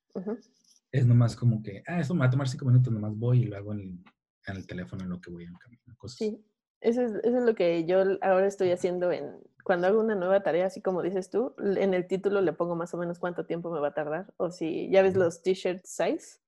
[0.90, 3.44] es nomás como que, ah, esto me va a tomar cinco minutos, nomás voy y
[3.44, 4.03] lo hago en
[4.47, 5.83] el, teléfono en lo que voy en camino.
[6.07, 6.42] Sí,
[6.81, 9.25] eso es, eso es, lo que yo ahora estoy haciendo en,
[9.68, 12.94] cuando hago una nueva tarea, así como dices tú, en el título le pongo más
[12.94, 14.33] o menos cuánto tiempo me va a tardar.
[14.38, 16.40] O si ya ves los t-shirt size,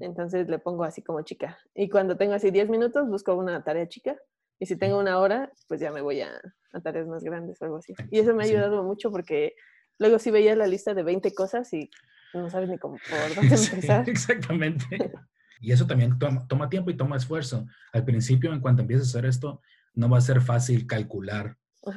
[0.00, 1.58] entonces le pongo así como chica.
[1.74, 4.16] Y cuando tengo así 10 minutos, busco una tarea chica.
[4.58, 6.40] Y si tengo una hora, pues ya me voy a,
[6.72, 7.94] a tareas más grandes o algo así.
[8.10, 9.54] Y eso me ha ayudado mucho porque
[9.98, 11.90] luego sí veía la lista de 20 cosas y
[12.34, 14.08] no sabes ni cómo por dónde empezar.
[14.08, 14.86] exactamente.
[15.60, 17.66] Y eso también toma, tiempo y toma esfuerzo.
[17.92, 19.60] Al principio, en cuanto empieces a hacer esto,
[19.92, 21.90] no va a ser fácil calcular uh,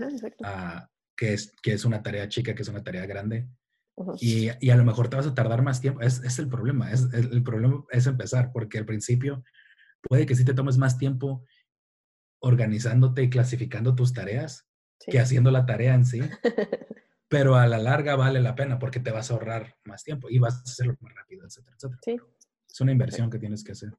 [1.15, 3.47] qué, es, qué es una tarea chica, qué es una tarea grande.
[4.19, 6.01] y, y, a lo mejor te vas a tardar más tiempo.
[6.01, 6.91] Es, es el problema.
[6.91, 9.43] Es, el, problema es empezar, porque al principio
[10.01, 11.45] puede que sí te tomes más tiempo
[12.39, 14.67] organizándote y clasificando tus tareas
[15.05, 16.21] que haciendo la tarea en sí.
[17.31, 20.37] pero a la larga vale la pena porque te vas a ahorrar más tiempo y
[20.37, 21.99] vas a hacerlo más rápido, etcétera, etcétera.
[22.03, 22.19] Sí,
[22.69, 23.93] es una inversión que tienes que hacer.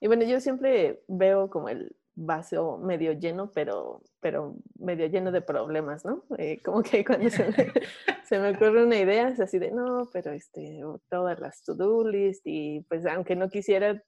[0.00, 5.42] Y bueno, yo siempre veo como el vaso medio lleno, pero, pero medio lleno de
[5.42, 6.24] problemas, ¿no?
[6.38, 7.52] Eh, como que cuando se me,
[8.24, 12.42] se me, ocurre una idea es así de, no, pero este, todas las to-do list
[12.46, 14.02] y pues aunque no quisiera,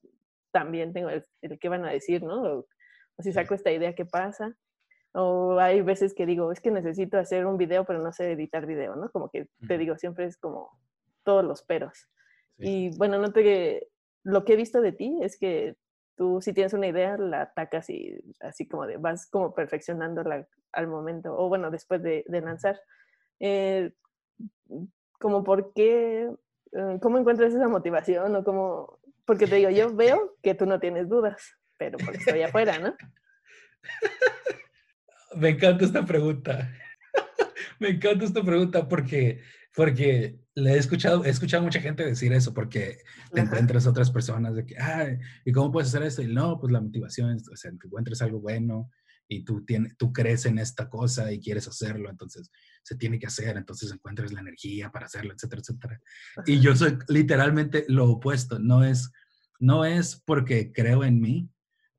[0.51, 2.43] también tengo el, que van a decir, ¿no?
[2.43, 2.67] O,
[3.21, 4.57] si saco esta idea, ¿qué pasa?
[5.15, 8.67] O hay veces que digo, es que necesito hacer un video, pero no sé editar
[8.67, 9.11] video, ¿no?
[9.11, 10.71] Como que te digo, siempre es como
[11.23, 12.09] todos los peros.
[12.59, 13.89] Y bueno, no te,
[14.25, 15.77] lo que he visto de ti es que
[16.17, 20.87] tú si tienes una idea la atacas y así como de, vas como perfeccionándola al
[20.87, 22.81] momento, o bueno, después de, lanzar.
[23.41, 23.93] Eh,
[25.19, 26.31] como por qué,
[26.73, 30.81] eh, cómo encuentras esa motivación o cómo, porque te digo, yo veo que tú no
[30.81, 32.95] tienes dudas, pero porque estoy afuera, ¿no?
[35.37, 36.73] Me encanta esta pregunta.
[37.81, 39.41] Me encanta esta pregunta porque
[39.75, 42.99] porque le he escuchado, he escuchado a mucha gente decir eso, porque
[43.33, 46.23] te encuentras otras personas de que, ay, ¿y cómo puedes hacer esto?
[46.23, 48.91] Y no, pues la motivación, o sea, que encuentres algo bueno
[49.29, 52.51] y tú, tienes, tú crees en esta cosa y quieres hacerlo, entonces
[52.83, 56.01] se tiene que hacer, entonces encuentras la energía para hacerlo, etcétera, etcétera.
[56.45, 59.11] Y yo soy literalmente lo opuesto, no es,
[59.59, 61.49] no es porque creo en mí,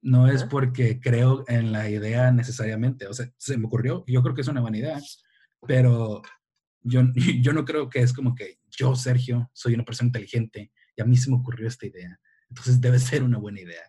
[0.03, 4.35] no es porque creo en la idea necesariamente, o sea, se me ocurrió, yo creo
[4.35, 5.01] que es una buena idea,
[5.65, 6.21] pero
[6.81, 7.01] yo,
[7.41, 11.05] yo no creo que es como que yo, Sergio, soy una persona inteligente y a
[11.05, 12.19] mí se me ocurrió esta idea.
[12.49, 13.81] Entonces debe ser una buena idea.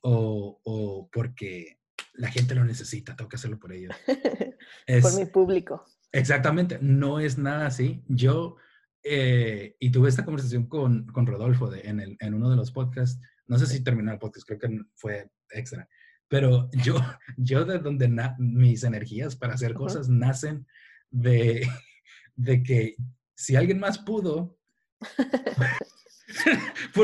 [0.00, 1.80] O, o porque
[2.12, 3.96] la gente lo necesita, tengo que hacerlo por ellos.
[5.02, 5.84] por mi público.
[6.12, 8.04] Exactamente, no es nada así.
[8.08, 8.56] Yo,
[9.02, 12.70] eh, y tuve esta conversación con, con Rodolfo de, en, el, en uno de los
[12.72, 15.88] podcasts, no sé si terminó el podcast, creo que fue extra,
[16.28, 16.96] pero yo,
[17.36, 20.66] yo de donde mis energías para hacer cosas nacen
[21.10, 21.68] de,
[22.36, 22.96] de que
[23.34, 24.56] si alguien más pudo,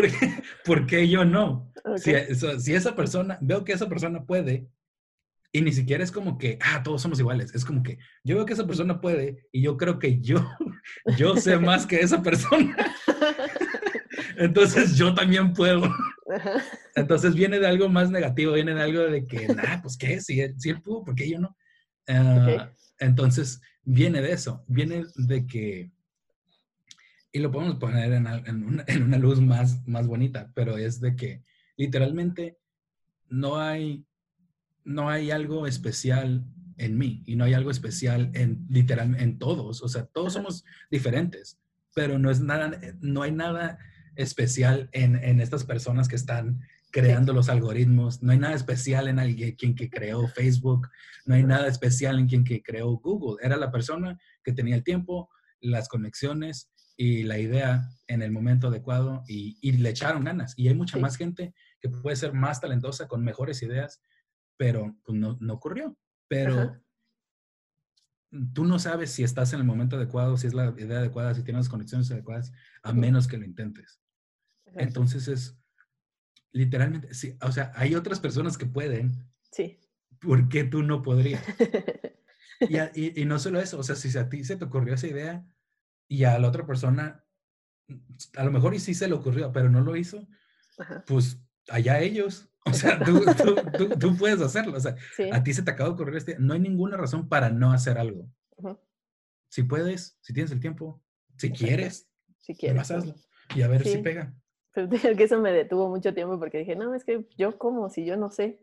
[0.65, 1.73] ¿por, qué, yo no?
[1.97, 2.13] Si,
[2.73, 4.69] esa persona, veo que esa persona puede,
[5.53, 8.47] y ni siquiera es como que, ah, todos somos iguales, es como que yo veo
[8.47, 10.43] que esa persona puede y yo creo que yo,
[11.19, 12.75] yo sé más que esa persona.
[14.37, 15.83] Entonces yo también puedo.
[16.95, 20.41] Entonces viene de algo más negativo, viene de algo de que, ah, pues qué, si
[20.41, 21.57] él, si él pudo, ¿por qué yo no?
[22.09, 25.91] Ah, entonces, viene de eso, viene de que,
[27.33, 31.43] y lo podemos poner en, una, luz más, más bonita, pero es de que
[31.77, 32.59] literalmente
[33.29, 34.05] no hay,
[34.85, 36.45] no hay algo especial
[36.77, 40.65] en mí y no hay algo especial en literal en todos, o sea, todos somos
[40.91, 41.59] diferentes,
[41.95, 43.79] pero no es nada, no hay nada
[44.17, 46.61] especial en, en estas personas que están
[46.93, 48.23] creando los algoritmos.
[48.23, 50.89] No hay nada especial en alguien quien que creó Facebook,
[51.25, 53.45] no hay nada especial en quien que creó Google.
[53.45, 58.69] Era la persona que tenía el tiempo, las conexiones y la idea en el momento
[58.69, 60.53] adecuado y, le echaron ganas.
[60.57, 64.03] Y hay mucha más gente que puede ser más talentosa con mejores ideas,
[64.59, 65.97] pero pues, no, ocurrió.
[66.29, 66.79] Pero
[68.53, 71.43] tú no sabes si estás en el momento adecuado, si es la idea adecuada, si
[71.43, 74.02] tienes las conexiones adecuadas, a menos que lo intentes.
[74.77, 75.59] Entonces es,
[76.53, 79.13] literalmente, sí, o sea, hay otras personas que pueden.
[79.51, 79.81] Sí.
[80.21, 81.43] ¿Por qué tú no podrías?
[82.95, 85.45] y, y, no solo eso, o sea, si a ti se te ocurrió esa idea
[86.09, 87.25] y a la otra persona,
[88.37, 90.29] a lo mejor y sí se le ocurrió, pero no lo hizo,
[91.07, 92.49] pues allá ellos.
[92.65, 93.25] O sea, tú,
[93.77, 94.77] tú, tú, puedes hacerlo.
[94.77, 94.95] O sea,
[95.33, 96.37] a ti se te acaba de ocurrir este.
[96.39, 98.31] No hay ninguna razón para no hacer algo.
[99.49, 101.03] Si puedes, si tienes el tiempo,
[101.37, 102.09] si quieres,
[102.39, 103.17] si quieres, hazlo.
[103.57, 104.33] Y a ver si pega.
[104.75, 108.05] Pero que eso me detuvo mucho tiempo porque dije, no, es que yo como, si
[108.05, 108.59] yo no sé.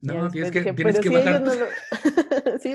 [0.00, 1.42] No, tienes que, tienes que bajar.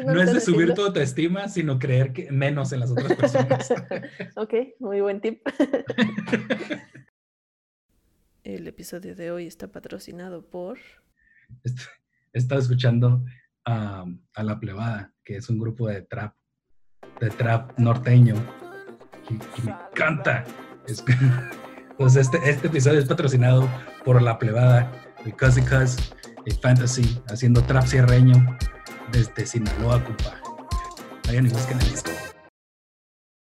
[0.05, 3.73] No, no, es de subir tu autoestima, sino creer que menos en las otras personas.
[4.35, 5.41] ok, muy buen tip.
[8.43, 10.77] El episodio de hoy está patrocinado por.
[12.33, 13.23] He estado escuchando
[13.65, 14.05] a
[14.37, 16.33] La Plebada, que es un grupo de trap,
[17.19, 18.35] de trap norteño,
[19.27, 20.45] que, me encanta.
[21.97, 23.67] Pues este, este episodio es patrocinado
[24.05, 24.91] por La Plebada,
[25.39, 25.97] Cuzzy Cuz,
[26.45, 28.35] el Fantasy, haciendo trap cierreño
[29.11, 30.39] desde Sinaloa, compa.
[31.25, 32.11] Vayan y busquen el disco.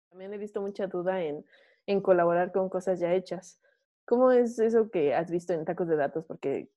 [0.10, 1.46] También he visto mucha duda en,
[1.86, 3.62] en colaborar con cosas ya hechas.
[4.06, 6.24] ¿Cómo es eso que has visto en Tacos de Datos?
[6.26, 6.72] Porque,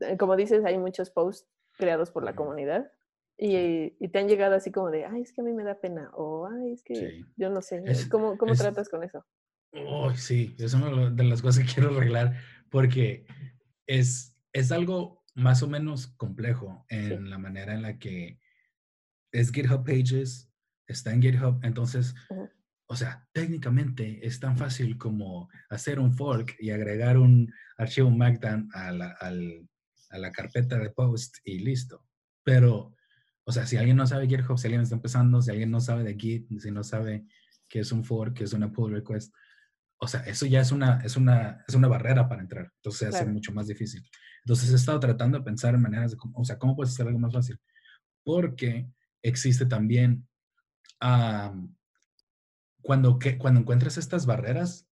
[0.00, 2.90] eh, como dices, hay muchos posts creados por la comunidad
[3.36, 6.10] y, te han llegado así como de, ay, es que a mí me da pena,
[6.14, 7.82] o ay, es que yo no sé.
[8.10, 9.24] ¿Cómo, cómo tratas con eso?
[9.72, 12.36] Oh, sí, es una de las cosas que quiero arreglar
[12.70, 13.26] porque
[13.86, 18.40] es, es algo más o menos complejo en la manera en la que
[19.32, 20.52] es GitHub Pages,
[20.86, 22.14] está en GitHub, entonces
[22.92, 28.68] o sea, técnicamente es tan fácil como hacer un fork y agregar un archivo Markdown
[28.74, 32.04] a la, a la carpeta de post y listo.
[32.42, 32.96] Pero,
[33.44, 36.02] o sea, si alguien no sabe GitHub, si alguien está empezando, si alguien no sabe
[36.02, 37.26] de Git, si no sabe
[37.68, 39.32] qué es un fork, qué es una pull request,
[40.02, 42.72] o sea, eso ya es una, es una, es una barrera para entrar.
[42.76, 44.02] Entonces se hace mucho más difícil.
[44.44, 47.18] Entonces he estado tratando de pensar en maneras de, o sea, ¿cómo puedes hacer algo
[47.18, 47.60] más fácil?
[48.24, 48.90] Porque
[49.22, 50.26] existe también
[52.80, 54.88] cuando, que, cuando encuentras estas barreras,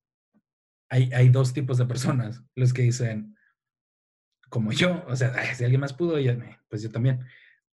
[0.90, 2.42] hay, hay dos tipos de personas.
[2.54, 3.34] Los que dicen,
[4.50, 6.16] como yo, o sea, si alguien más pudo,
[6.68, 7.24] pues yo también.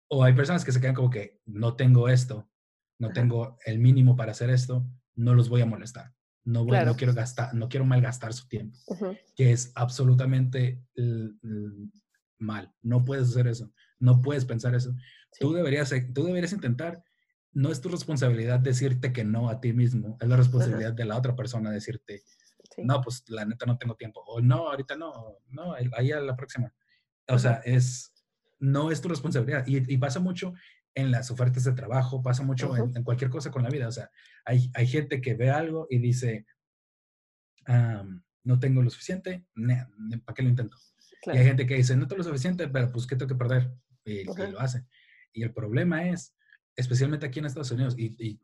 [0.08, 2.50] O hay personas que se quedan como que no tengo esto,
[2.98, 6.13] no tengo el mínimo para hacer esto, no los voy a molestar.
[6.45, 8.77] No, voy, no quiero gastar, no quiero malgastar su tiempo,
[9.36, 10.81] que es absolutamente
[12.38, 12.71] mal.
[12.81, 14.95] No puedes hacer eso, no puedes pensar eso.
[15.39, 17.03] Tú, deberías, tú deberías intentar
[17.55, 21.17] no es tu responsabilidad decirte que no a ti mismo, es la responsabilidad de la
[21.17, 22.21] otra persona decirte,
[22.77, 26.36] no, pues la neta no tengo tiempo, o no, ahorita no, no, ahí a la
[26.36, 26.73] próxima.
[27.29, 28.13] O sea, es,
[28.60, 29.63] no es tu responsabilidad.
[29.67, 30.53] Y, pasa mucho
[30.95, 33.88] en las ofertas de trabajo, pasa mucho en, cualquier cosa con la vida.
[33.88, 34.10] O sea,
[34.45, 36.45] hay, hay gente que ve algo y dice,
[38.43, 39.45] no tengo lo suficiente,
[40.23, 40.77] ¿para qué lo intento?
[41.25, 43.71] Y hay gente que dice, no tengo lo suficiente, pero pues, ¿qué tengo que perder?
[44.05, 44.86] y lo hace.
[45.34, 46.36] Y el problema es
[46.75, 48.39] especialmente aquí en Estados Unidos, y,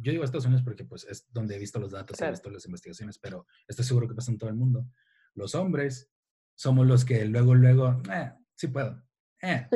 [0.00, 2.50] yo digo Estados Unidos porque pues es donde he visto los datos, y he visto
[2.50, 4.86] las investigaciones, pero estoy seguro que pasa en todo el mundo.
[5.34, 6.10] Los hombres
[6.54, 9.02] somos los que luego, luego, eh, sí puedo.
[9.40, 9.66] Eh,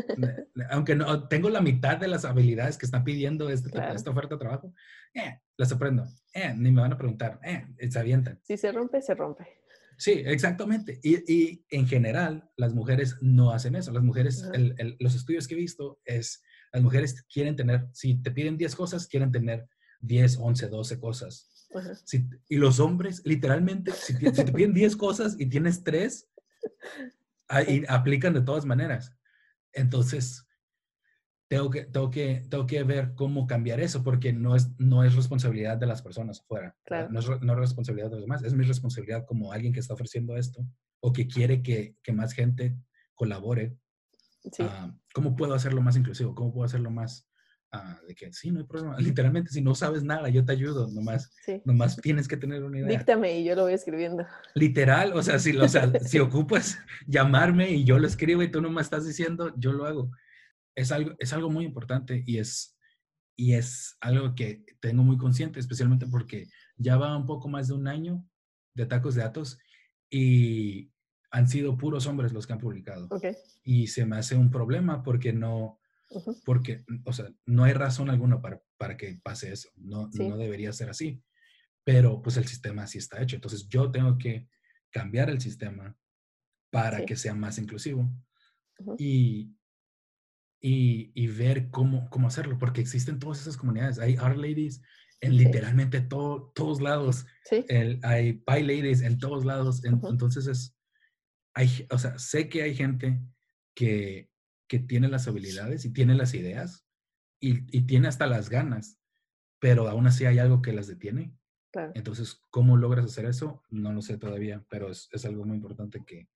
[0.70, 4.40] aunque no tengo la mitad de las habilidades que están pidiendo este, esta oferta de
[4.40, 4.75] trabajo,
[5.14, 6.05] eh, las aprendo.
[6.35, 8.40] Eh, ni me van a preguntar, eh, se avientan.
[8.42, 9.46] Si se rompe, se rompe.
[9.96, 10.98] Sí, exactamente.
[11.03, 13.92] Y, y, en general, las mujeres no hacen eso.
[13.92, 14.44] Las mujeres,
[14.98, 19.07] los estudios que he visto es las mujeres quieren tener, si te piden 10 cosas,
[19.07, 19.68] quieren tener
[20.01, 21.68] 10, 11, 12 cosas.
[22.48, 26.29] y los hombres, literalmente, si te, piden 10 cosas y tienes 3,
[27.48, 29.14] ahí, aplican de todas maneras.
[29.72, 30.46] Entonces,
[31.48, 35.14] tengo que, tengo, que, tengo que ver cómo cambiar eso, porque no es, no es
[35.14, 36.76] responsabilidad de las personas afuera.
[37.11, 39.94] No, es, no, es, responsabilidad de los demás, es mi responsabilidad como alguien que está
[39.94, 40.64] ofreciendo esto
[41.00, 42.76] o que quiere que, que más gente
[43.14, 43.76] colabore
[44.61, 46.35] Ah, ¿Cómo puedo hacerlo más inclusivo?
[46.35, 47.28] ¿Cómo puedo hacerlo más
[47.72, 48.96] ah, de que sí, no hay problema?
[48.98, 52.98] Literalmente, si no sabes nada, yo te ayudo, nomás, nomás tienes que tener una idea.
[52.98, 54.26] Díctame y yo lo voy escribiendo.
[54.54, 58.61] Literal, o sea, si, o sea, si ocupas llamarme y yo lo escribo y tú
[58.61, 60.11] no me estás diciendo, yo lo hago.
[60.74, 62.78] Es algo, es algo muy importante y es,
[63.37, 67.74] y es algo que tengo muy consciente, especialmente porque ya va un poco más de
[67.74, 68.24] un año
[68.74, 69.58] de tacos de datos
[70.11, 70.90] y
[71.30, 73.08] han sido puros hombres los que han publicado.
[73.64, 75.80] Y se me hace un problema porque no,
[76.44, 79.68] porque, o sea, no hay razón alguna para, para que pase eso.
[79.77, 81.22] No, no debería ser así.
[81.85, 83.37] Pero pues el sistema así está hecho.
[83.37, 84.48] Entonces yo tengo que
[84.90, 85.96] cambiar el sistema
[86.70, 88.11] para que sea más inclusivo.
[88.98, 89.55] y,
[90.61, 93.98] y, y, ver cómo, cómo hacerlo, porque existen todas esas comunidades.
[93.98, 94.81] Hay art ladies
[95.21, 97.27] en literalmente todos lados.
[97.69, 99.85] El, hay pie ladies en todos lados.
[99.85, 100.77] entonces es,
[101.54, 103.21] hay, o sea, sé que hay gente
[103.75, 104.31] que,
[104.73, 106.87] que tiene las habilidades y tiene las ideas
[107.38, 108.98] y, y, tiene hasta las ganas,
[109.58, 111.37] pero aún así hay algo que las detiene.
[111.92, 113.62] Entonces, ¿cómo logras hacer eso?
[113.68, 116.31] No lo sé todavía, pero es, es algo muy importante que,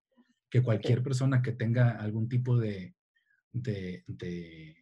[0.50, 2.94] que cualquier persona que tenga algún tipo de,
[3.52, 4.76] de, de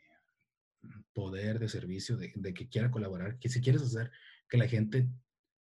[1.12, 4.11] poder, de servicio, de, de, que quiera colaborar, que si quieres hacer
[4.48, 5.09] que la gente,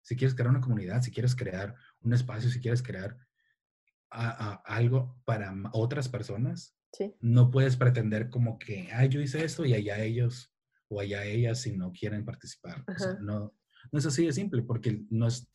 [0.01, 3.19] si quieres crear una comunidad, si quieres crear un espacio, si quieres crear
[4.09, 6.75] algo para otras personas,
[7.21, 10.53] no puedes pretender como que, ah, yo hice esto y allá ellos
[10.89, 12.85] o allá ellas si no quieren participar.
[13.21, 13.55] no,
[13.91, 15.51] no es así de simple, porque no es,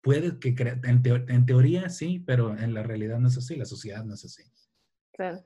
[0.00, 4.04] puede que en, en, teoría sí, pero en la realidad no es así, la sociedad
[4.04, 4.42] no es así.
[5.12, 5.44] Claro.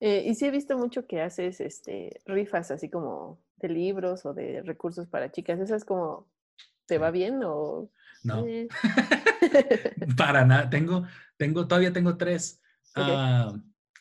[0.00, 4.34] Eh, y sí he visto mucho que haces este, rifas así como de libros o
[4.34, 5.58] de recursos para chicas.
[5.60, 6.28] ¿Esas como,
[6.86, 7.90] te va bien o...?
[8.24, 8.46] No.
[8.46, 8.68] Eh?
[10.16, 10.70] para nada.
[10.70, 11.04] Tengo,
[11.36, 12.60] tengo, todavía tengo tres.
[13.00, 13.52] Ah,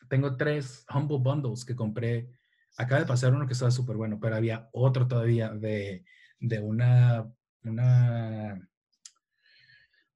[0.10, 2.30] tengo tres Humble Bundles que compré.
[2.78, 6.06] Acaba de pasar uno que estaba súper bueno, pero había otro todavía de,
[6.40, 7.32] de una,
[7.64, 8.70] una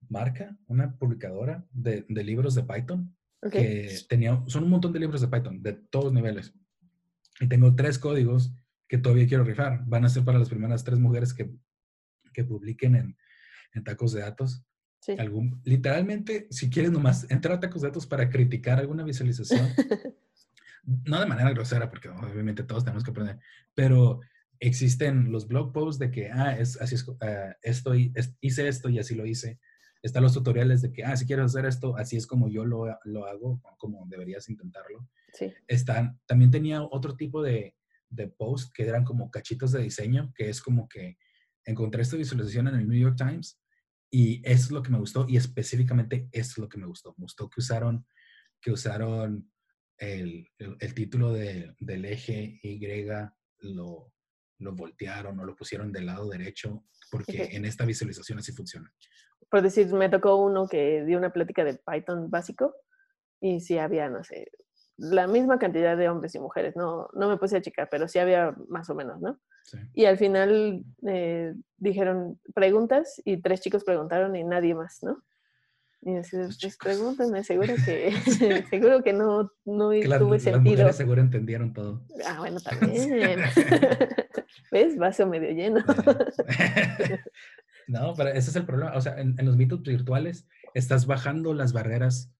[0.09, 3.15] marca, una publicadora de, de libros de Python
[3.49, 6.53] que tenía, son un montón de libros de Python, de todos niveles.
[7.39, 8.53] Y tengo tres códigos
[8.87, 9.83] que todavía quiero rifar.
[9.85, 11.51] Van a ser para las primeras tres mujeres que,
[12.33, 13.17] que publiquen en,
[13.73, 14.63] en, tacos de datos.
[15.01, 15.15] Sí.
[15.17, 19.67] Algún, literalmente, si quieres nomás entrar a tacos de datos para criticar alguna visualización,
[21.05, 23.39] no de manera grosera, porque obviamente todos tenemos que aprender,
[23.73, 24.21] pero
[24.59, 27.17] existen los blog posts de que, ah, es, así es, uh,
[27.63, 29.59] estoy, hice esto y así lo hice
[30.01, 32.85] están los tutoriales de que, ah, si quieres hacer esto, así es como yo lo,
[33.05, 35.07] lo hago, como deberías intentarlo.
[35.33, 35.53] Sí.
[35.67, 37.75] Están, también tenía otro tipo de,
[38.09, 41.17] de post que eran como cachitos de diseño, que es como que
[41.65, 43.60] encontré esta visualización en el New York Times
[44.11, 47.15] y eso es lo que me gustó y específicamente eso es lo que me gustó.
[47.17, 48.05] Me gustó que usaron,
[48.61, 49.51] que usaron
[49.97, 52.79] el, el, título de, del eje Y,
[53.61, 54.13] lo,
[54.59, 58.91] lo voltearon o lo pusieron del lado derecho, porque en esta visualización así funciona
[59.51, 62.73] por decir, me tocó uno que dio una plática de Python básico
[63.41, 64.49] y sí había, no sé,
[64.95, 68.17] la misma cantidad de hombres y mujeres, no, no me puse a checar, pero sí
[68.17, 69.41] había más o menos, ¿no?
[69.93, 75.23] Y al final eh, dijeron preguntas y tres chicos preguntaron y nadie más, ¿no?
[76.03, 78.11] Y así, pues pregúntame, seguro que,
[78.69, 80.85] seguro que no, no tuve sentido.
[80.85, 82.01] Las seguro entendieron todo.
[82.25, 83.39] Ah, bueno, también.
[84.71, 84.97] ¿Ves?
[84.97, 85.83] Vaso medio lleno.
[87.87, 88.93] No, pero ese es el problema.
[88.95, 92.31] O sea, en, los mitos virtuales estás bajando las barreras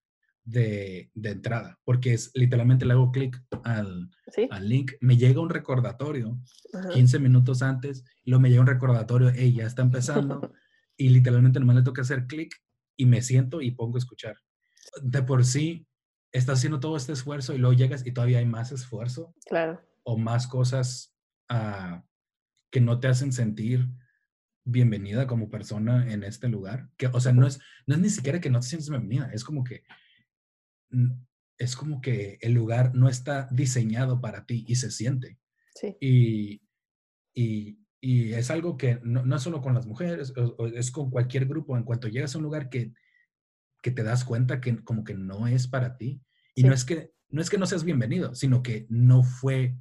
[0.44, 4.10] de, de entrada, porque es literalmente le hago clic al,
[4.50, 6.39] al, link, me llega un recordatorio
[6.94, 10.54] 15 minutos antes, luego me llega un recordatorio, hey, ya está empezando,
[10.98, 12.56] y literalmente nomás le toca hacer clic
[12.98, 14.38] y me siento y pongo a escuchar.
[15.02, 15.88] De por sí,
[16.32, 19.34] estás haciendo todo este esfuerzo y luego llegas y todavía hay más esfuerzo.
[19.46, 19.82] Claro.
[20.04, 21.16] O más cosas
[21.52, 22.02] uh,
[22.70, 23.88] que no te hacen sentir
[24.64, 26.89] bienvenida como persona en este lugar.
[26.98, 29.44] Que, o sea, no es, no es ni siquiera que no te sientes bienvenida, es
[29.44, 29.84] como que
[31.58, 35.38] es como que el lugar no está diseñado para ti y se siente.
[35.76, 35.96] Sí.
[36.00, 36.62] Y,
[37.34, 40.34] y, y es algo que no, no, es solo con las mujeres,
[40.74, 41.78] es con cualquier grupo.
[41.78, 42.94] En cuanto llegas a un lugar que,
[43.82, 46.22] que te das cuenta que como que no es para ti.
[46.56, 49.78] Y no, es que, no es que no seas bienvenido, sino que no fue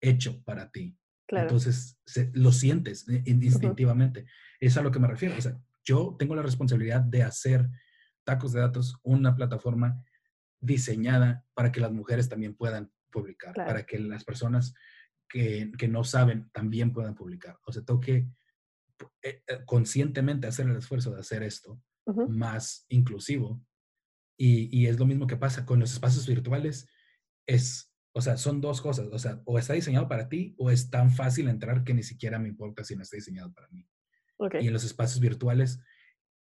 [0.00, 0.96] hecho para ti.
[1.28, 1.98] Entonces,
[2.32, 4.26] lo sientes eh, instintivamente.
[4.60, 5.36] Es a lo que me refiero.
[5.36, 7.68] O sea, yo tengo la responsabilidad de hacer
[8.24, 10.02] tacos de datos una plataforma
[10.60, 14.74] diseñada para que las mujeres también puedan publicar, para que las personas
[15.28, 17.58] que, que, no saben también puedan publicar.
[17.64, 18.28] O sea, tengo que
[19.22, 21.80] eh, eh, conscientemente hacer el esfuerzo de hacer esto
[22.28, 23.62] más inclusivo.
[24.38, 26.88] Y, y, es lo mismo que pasa con los espacios virtuales.
[27.46, 27.88] Es
[28.18, 29.06] o sea, son dos cosas.
[29.12, 32.40] O sea, o está diseñado para ti o es tan fácil entrar que ni siquiera
[32.40, 33.86] me importa si no está diseñado para mí.
[34.60, 35.80] Y en los espacios virtuales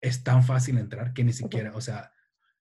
[0.00, 2.12] es tan fácil entrar que ni siquiera, o sea,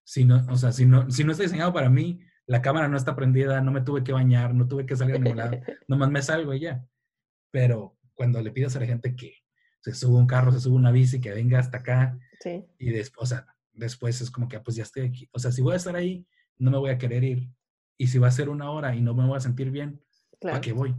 [0.06, 2.96] si no, o sea, si no, si no está diseñado para mí, la cámara no
[2.96, 6.10] está prendida, no me tuve que bañar, no tuve que salir a ningún lado, nomás
[6.12, 6.86] me salgo y ya.
[7.50, 9.34] Pero cuando le pidas a la gente que
[9.80, 12.16] se suba un carro, se suba una bici, que venga hasta acá,
[12.78, 15.28] y después, o sea, después es como que, ah, pues ya estoy aquí.
[15.32, 16.24] O sea, si voy a estar ahí,
[16.56, 17.50] no me voy a querer ir.
[17.98, 20.00] Y si va a ser una hora y no me voy a sentir bien,
[20.52, 20.94] ¿a qué voy?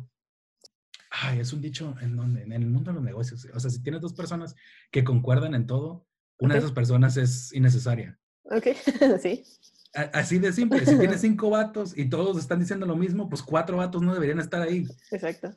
[1.10, 3.48] Ay, es un dicho en donde, en el mundo de los negocios.
[3.54, 4.54] O sea, si tienes dos personas
[4.92, 6.06] que concuerdan en todo,
[6.40, 8.20] una de esas personas es innecesaria.
[8.50, 8.68] Ok,
[9.22, 9.44] sí.
[10.14, 10.86] Así de simple.
[10.86, 14.40] Si tienes cinco vatos y todos están diciendo lo mismo, pues cuatro vatos no deberían
[14.40, 14.86] estar ahí.
[15.12, 15.56] Exacto.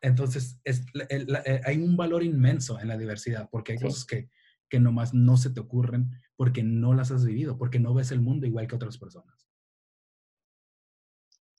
[0.00, 4.30] Entonces, es, eh, hay un valor inmenso en la diversidad, porque hay cosas que,
[4.68, 8.20] que nomás no se te ocurren porque no las has vivido, porque no ves el
[8.20, 9.46] mundo igual que otras personas.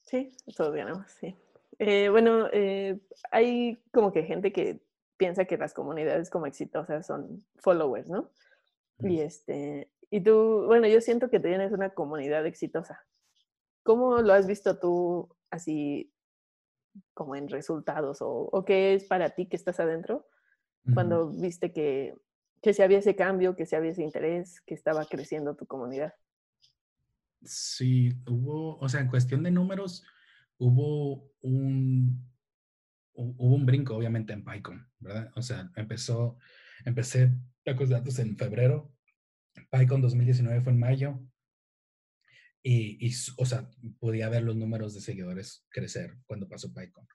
[0.02, 1.36] Sí, todo ganamos, sí.
[1.78, 3.00] Eh, bueno, eh,
[3.30, 4.80] hay como que gente que
[5.16, 8.30] piensa que las comunidades como exitosas son followers, ¿no?
[9.00, 13.04] Y este, y tú, bueno, yo siento que tienes una comunidad exitosa.
[13.82, 16.12] ¿Cómo lo has visto tú así
[17.14, 20.26] como en resultados o, qué es para ti que estás adentro
[20.94, 22.14] cuando viste que,
[22.62, 26.14] que si había ese cambio, que si había ese interés, que estaba creciendo tu comunidad.
[27.42, 30.04] Sí, hubo, o sea, en cuestión de números,
[30.58, 32.24] hubo un,
[33.14, 35.30] hubo un brinco, obviamente, en PyCon, ¿verdad?
[35.34, 36.38] O sea, empezó,
[36.84, 37.32] empecé
[37.64, 38.92] de datos en febrero,
[39.70, 41.20] PyCon 2019 fue en mayo,
[42.68, 47.06] y, o sea, podía ver los números de seguidores crecer cuando pasó PyCon.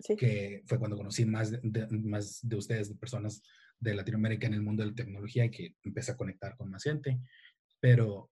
[0.00, 0.16] Sí.
[0.16, 3.42] Que fue cuando conocí más de, más de ustedes, de personas
[3.80, 6.82] de Latinoamérica en el mundo de la tecnología y que empecé a conectar con más
[6.82, 7.18] gente.
[7.80, 8.30] Pero,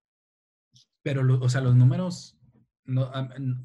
[1.03, 2.39] pero o sea, los números
[2.85, 3.11] no,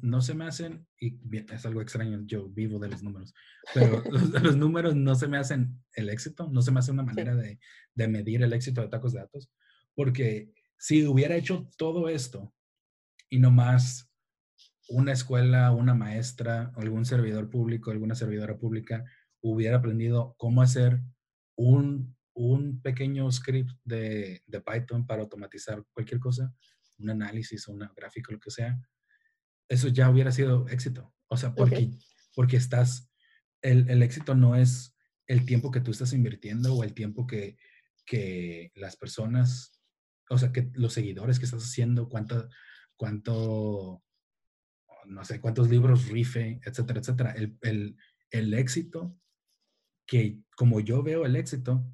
[0.00, 3.34] no se me hacen, y es algo extraño, yo vivo de los números,
[3.74, 4.02] pero
[4.42, 7.60] los, números no se me hacen el éxito, no se me hace una manera de,
[7.94, 9.50] de medir el éxito de tacos de datos,
[9.94, 12.52] porque si hubiera hecho todo esto
[13.28, 14.10] y no más
[14.88, 19.04] una escuela, una maestra, algún servidor público, alguna servidora pública
[19.40, 21.00] hubiera aprendido cómo hacer
[21.56, 26.54] un, un pequeño script de, de, Python para automatizar cualquier cosa,
[26.98, 28.78] un análisis, un gráfico, lo que sea,
[29.68, 31.14] eso ya hubiera sido éxito.
[31.28, 31.90] O sea, porque,
[32.34, 33.10] porque estás,
[33.62, 34.94] el, el, éxito no es
[35.26, 37.56] el tiempo que tú estás invirtiendo o el tiempo que,
[38.04, 39.80] que las personas,
[40.30, 42.48] o sea, que los seguidores que estás haciendo, cuánta,
[42.96, 44.02] cuánto,
[45.06, 47.32] no sé, cuántos libros rife, etcétera, etcétera.
[47.32, 47.96] El, el,
[48.30, 49.16] el éxito,
[50.06, 51.84] que como yo veo el éxito,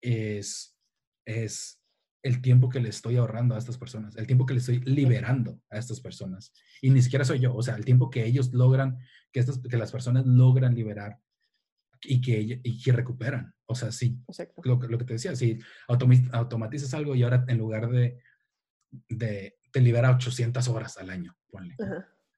[0.00, 0.76] es,
[1.24, 1.82] es
[2.22, 5.62] el tiempo que le estoy ahorrando a estas personas, el tiempo que le estoy liberando
[5.70, 6.52] a estas personas.
[6.82, 8.98] Y ni siquiera soy yo, o sea, el tiempo que ellos logran,
[9.32, 11.20] que, estas, que las personas logran liberar
[12.02, 13.54] y que, y que recuperan.
[13.70, 14.18] O sea, sí,
[14.64, 18.18] lo, lo, que te decía, si automatizas algo y ahora en lugar de,
[19.10, 21.76] de te libera 800 horas al año, ponle.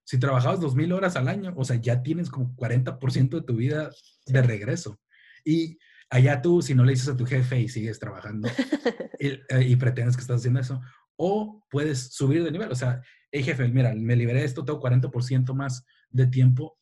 [0.03, 3.91] Si trabajabas 2000 horas al año, o sea, ya tienes como 40% de tu vida
[4.27, 5.01] de regreso.
[5.45, 5.79] Y
[6.11, 8.49] allá tú, si no le dices a tu jefe y sigues trabajando
[9.21, 10.81] eh, y, pretendes que estás haciendo eso,
[11.17, 12.73] o puedes subir de nivel.
[12.73, 16.77] O sea, hey jefe, mira, me liberé esto, tengo 40% más de tiempo,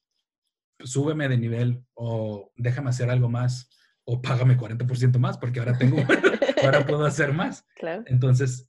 [0.82, 3.68] súbeme de nivel o déjame hacer algo más
[4.11, 5.98] o págame 40% más porque ahora tengo,
[6.64, 7.66] ahora puedo hacer más.
[7.76, 8.04] Claro.
[8.06, 8.66] Entonces,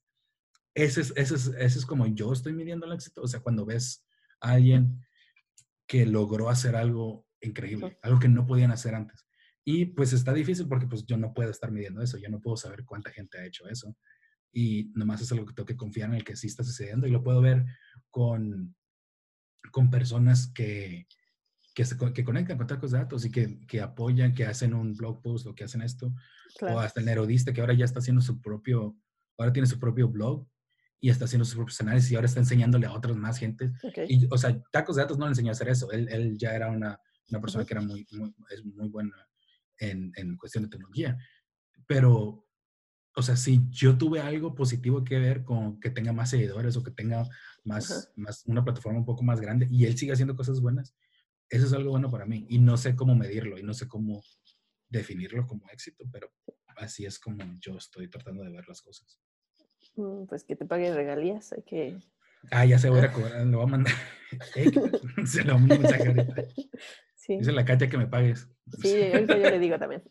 [0.74, 3.22] ese es, ese, es, ese es como yo estoy midiendo el éxito.
[3.22, 4.06] O sea, cuando ves
[4.42, 5.02] a alguien
[5.88, 9.26] que logró hacer algo increíble, algo que no podían hacer antes.
[9.64, 12.58] Y pues está difícil porque pues yo no puedo estar midiendo eso, yo no puedo
[12.58, 13.96] saber cuánta gente ha hecho eso.
[14.52, 17.12] Y nomás es algo que tengo que confiar en el que sí está sucediendo y
[17.12, 17.66] lo puedo ver
[18.10, 18.76] con,
[19.72, 21.08] con personas que,
[21.80, 24.98] que, se, que conectan con tacos de datos y que, que, apoyan, que hacen un
[24.98, 26.14] blog post o que hacen esto.
[26.60, 28.98] O hasta el nerodista que ahora ya está haciendo su propio,
[29.38, 30.46] ahora tiene su propio blog
[31.00, 33.72] y está haciendo sus propios análisis y ahora está enseñándole a otras más gente.
[34.10, 35.90] Y, o sea, Tacos de Datos no le enseñó a hacer eso.
[35.94, 37.00] Él, él ya era una,
[37.30, 39.16] una persona que era muy, muy, es muy buena
[39.78, 41.18] en, en, cuestión de tecnología.
[41.88, 42.46] Pero,
[43.16, 46.84] o sea, si yo tuve algo positivo que ver con que tenga más seguidores o
[46.84, 47.26] que tenga
[47.64, 50.94] más, más una plataforma un poco más grande y él sigue haciendo cosas buenas,
[51.50, 52.46] eso es algo bueno para mí.
[52.50, 54.24] Y no sé cómo medirlo y no sé cómo
[54.90, 56.32] definirlo como éxito, pero
[56.78, 59.20] así es como yo estoy tratando de ver las cosas.
[59.96, 61.98] Mm, pues que te paguen regalías, hay que...
[62.52, 63.94] Ah, ya se voy a cobrar, lo voy a mandar.
[65.26, 66.46] se lo mando un mensaje ahorita.
[67.16, 67.38] Sí.
[67.38, 68.50] Dice la Katia que me pagues.
[68.82, 70.04] Sí, ahorita yo le digo también.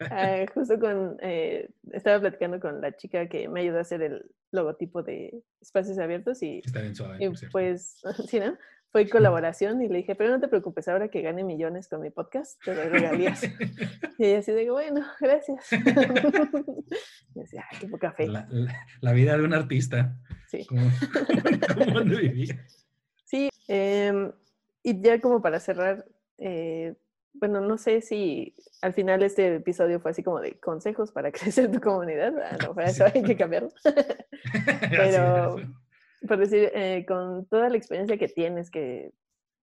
[0.00, 4.30] Ah, justo con, eh, estaba platicando con la chica que me ayudó a hacer el
[4.50, 8.56] logotipo de espacios abiertos y, Está bien suave, y pues, sí, ¿no?
[8.94, 12.10] Fue colaboración y le dije, pero no te preocupes, ahora que gane millones con mi
[12.10, 13.42] podcast, te doy regalías.
[14.18, 15.72] y ella así digo, bueno, gracias.
[17.34, 18.28] y decía, ay, qué poca fe.
[18.28, 20.16] La, vida de un artista.
[20.46, 20.64] Sí.
[20.66, 20.82] ¿Cómo,
[22.04, 22.64] vivía?
[23.24, 24.30] Sí, em,
[24.84, 26.06] y ya como para cerrar,
[26.38, 26.94] eh,
[27.32, 31.68] bueno, no sé si al final este episodio fue así como de consejos para crecer
[31.72, 32.32] tu comunidad.
[32.38, 33.70] Ah, no, para eso hay que cambiarlo.
[34.88, 35.56] pero
[36.26, 39.12] por decir, eh, con toda la experiencia que tienes que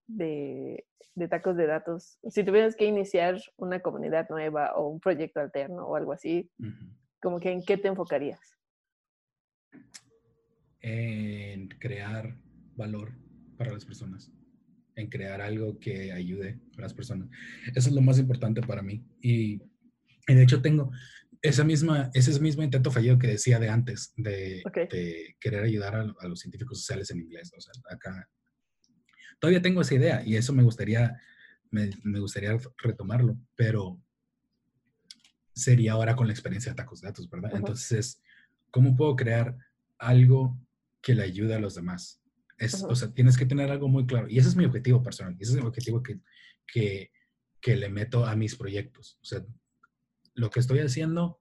[0.07, 0.85] de,
[1.29, 5.95] tacos de datos, si tuvieras que iniciar una comunidad nueva o un proyecto alterno o
[5.95, 6.49] algo así,
[7.21, 8.39] como que en qué te enfocarías?
[10.81, 12.35] En crear
[12.75, 13.13] valor
[13.57, 14.31] para las personas,
[14.95, 17.29] en crear algo que ayude a las personas.
[17.75, 19.03] Eso es lo más importante para mí.
[19.21, 19.61] Y,
[20.27, 20.91] y de hecho tengo,
[21.41, 24.61] esa misma, ese mismo intento fallido que decía de antes, de,
[25.39, 27.51] querer ayudar a, los científicos sociales en inglés.
[27.57, 28.29] O sea, acá
[29.39, 31.19] todavía tengo esa idea y eso me gustaría,
[31.71, 31.89] me,
[32.19, 33.99] gustaría retomarlo, pero
[35.53, 37.51] sería ahora con la experiencia de tacos datos, ¿verdad?
[37.55, 38.21] Entonces,
[38.69, 39.57] ¿cómo puedo crear
[39.97, 40.59] algo
[41.01, 42.21] que le ayude a los demás?
[42.59, 44.27] Es, O sea, tienes que tener algo muy claro.
[44.29, 45.35] Y ese es mi objetivo personal.
[45.39, 46.19] Ese es el objetivo que,
[46.67, 47.11] que,
[47.59, 49.17] que le meto a mis proyectos.
[49.23, 49.43] O sea,
[50.33, 51.39] lo que estoy haciendo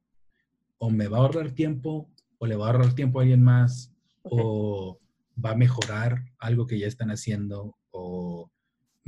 [0.78, 3.92] o me va a ahorrar tiempo, o le va a ahorrar tiempo a alguien más,
[4.22, 4.98] o
[5.42, 8.50] va a mejorar algo que ya están haciendo, o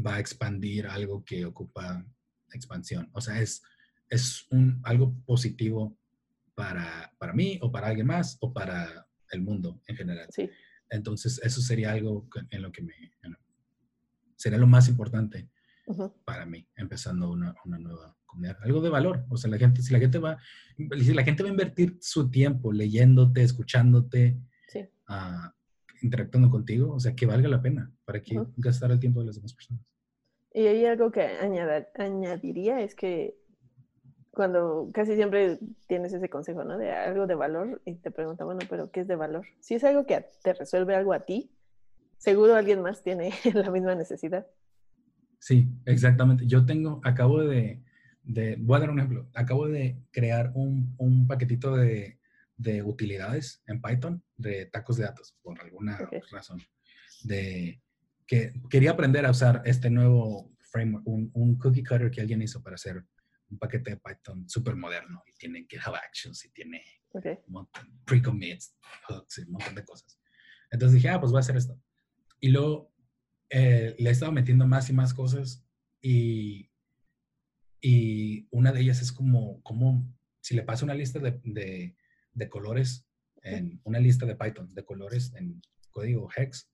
[0.04, 2.04] va a expandir algo que ocupa
[2.52, 3.08] expansión.
[3.12, 3.62] O sea, es,
[4.08, 5.96] es un, algo positivo
[6.54, 10.28] para, para mí o para alguien más o para el mundo en general.
[10.30, 10.50] Sí.
[10.90, 12.92] Entonces, eso sería algo en lo que me...
[14.36, 15.48] sería lo más importante
[16.24, 18.16] para mí, empezando una, una, nueva
[18.62, 19.24] Algo de valor.
[19.28, 20.38] O sea, la gente, si la gente va,
[20.76, 24.38] si la gente va a invertir su tiempo leyéndote, escuchándote,
[25.08, 25.54] ah,
[26.02, 27.92] interactuando contigo, o sea, que valga la pena.
[28.04, 29.84] ¿Para que gastar el tiempo de las demás personas?
[30.54, 31.22] Y hay algo que
[31.96, 33.36] añadiría es que
[34.32, 36.78] cuando casi siempre tienes ese consejo, ¿no?
[36.78, 39.46] De algo de valor y te pregunta, bueno, pero ¿qué es de valor?
[39.60, 41.50] Si es algo que te resuelve algo a ti,
[42.16, 44.46] seguro alguien más tiene la misma necesidad.
[45.38, 46.46] Sí, exactamente.
[46.46, 47.82] Yo tengo, acabo de,
[48.22, 52.18] de voy a dar un ejemplo, acabo de crear un, un paquetito de,
[52.56, 55.98] de, utilidades en Python de tacos de datos, por alguna
[56.30, 56.60] razón.
[57.24, 57.80] De
[58.26, 62.62] que quería aprender a usar este nuevo framework, un, un cookie cutter que alguien hizo
[62.62, 63.04] para hacer
[63.50, 66.82] un paquete de Python súper moderno y tiene GitHub Actions y tiene
[68.06, 68.74] pre-commits,
[69.08, 70.18] hooks y un montón de cosas.
[70.70, 71.78] Entonces dije, ah, pues voy a hacer esto.
[72.40, 72.92] Y luego
[73.50, 75.64] eh, le he estado metiendo más y más cosas
[76.00, 76.71] y,
[77.84, 80.08] y una de ellas es como, como
[80.40, 81.96] si le paso una lista de, de,
[82.32, 83.04] de colores,
[83.42, 85.60] en una lista de Python de colores en
[85.90, 86.70] código hex,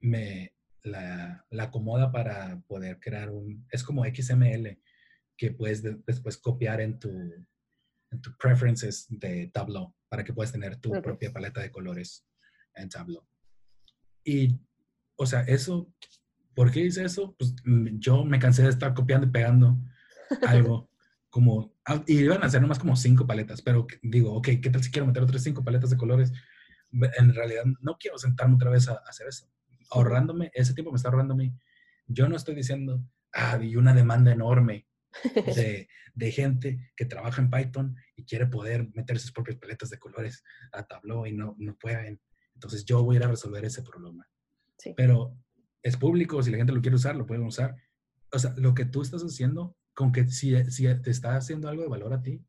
[0.00, 4.80] me la, la acomoda para poder crear un, es como XML
[5.36, 10.76] que puedes después copiar en tu, en tu preferences de Tableau para que puedas tener
[10.76, 12.24] tu propia paleta de colores
[12.74, 13.26] en Tableau.
[14.24, 14.58] Y,
[15.16, 15.92] o sea, eso,
[16.54, 17.34] ¿por qué hice eso?
[17.38, 19.78] Pues mm, yo me cansé de estar copiando y pegando
[20.46, 20.90] algo
[21.32, 24.82] como, ah, y iban a hacer nomás como cinco paletas, pero digo, ok, ¿qué tal
[24.82, 26.30] si quiero meter otras cinco paletas de colores?
[26.92, 29.50] En realidad no quiero sentarme otra vez a, hacer eso.
[29.90, 31.54] Ahorrándome, ese tiempo me está ahorrándome.
[32.06, 33.02] Yo no estoy diciendo,
[33.32, 34.86] ah, y una demanda enorme
[35.56, 39.98] de, de, gente que trabaja en Python y quiere poder meter sus propias paletas de
[39.98, 42.20] colores a Tableau y no, no pueden.
[42.52, 44.28] Entonces yo voy a ir a resolver ese problema.
[44.96, 45.34] Pero
[45.82, 47.74] es público, si la gente lo quiere usar, lo pueden usar.
[48.32, 51.82] O sea, lo que tú estás haciendo, con que si, si te está haciendo algo
[51.82, 52.44] de valor a ti,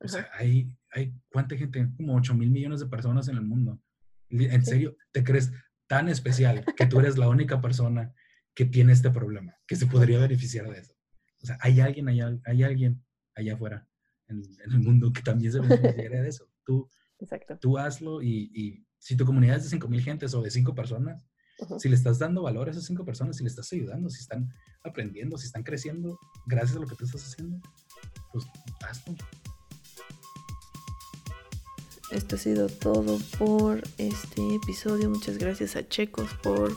[0.00, 3.80] o sea, hay, hay cuánta gente, como 8 mil millones de personas en el mundo.
[4.30, 5.52] En serio, te crees
[5.86, 8.14] tan especial que tú eres la única persona
[8.54, 10.94] que tiene este problema, que se podría beneficiar de eso.
[11.42, 13.04] O sea, hay alguien allá, hay alguien
[13.34, 13.88] allá afuera
[14.28, 16.48] en, el mundo que también se beneficiaría de eso.
[16.64, 16.88] Tú,
[17.60, 21.26] tú hazlo y, y, si tu comunidad es de 5.000 gentes o de 5 personas,
[21.78, 24.52] si le estás dando valor a esas 5 personas, si le estás ayudando, si están
[24.84, 27.60] aprendiendo, si están creciendo gracias a lo que tú estás haciendo,
[28.32, 28.46] pues
[28.88, 29.14] hazlo.
[32.10, 35.08] Esto ha sido todo por este episodio.
[35.10, 36.76] Muchas gracias a Checos por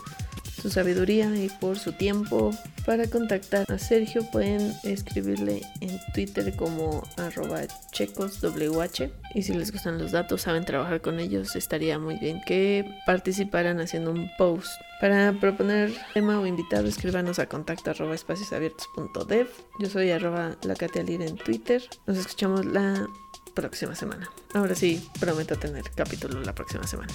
[0.64, 2.50] su sabiduría y por su tiempo.
[2.86, 7.60] Para contactar a Sergio pueden escribirle en Twitter como arroba
[7.92, 12.82] checoswh y si les gustan los datos, saben trabajar con ellos, estaría muy bien que
[13.04, 14.72] participaran haciendo un post.
[15.02, 19.48] Para proponer tema o invitado, escríbanos a contacto arroba espaciosabiertos.dev.
[19.80, 21.82] Yo soy arroba la en Twitter.
[22.06, 23.06] Nos escuchamos la
[23.54, 24.30] próxima semana.
[24.54, 27.12] Ahora sí, prometo tener capítulo la próxima semana.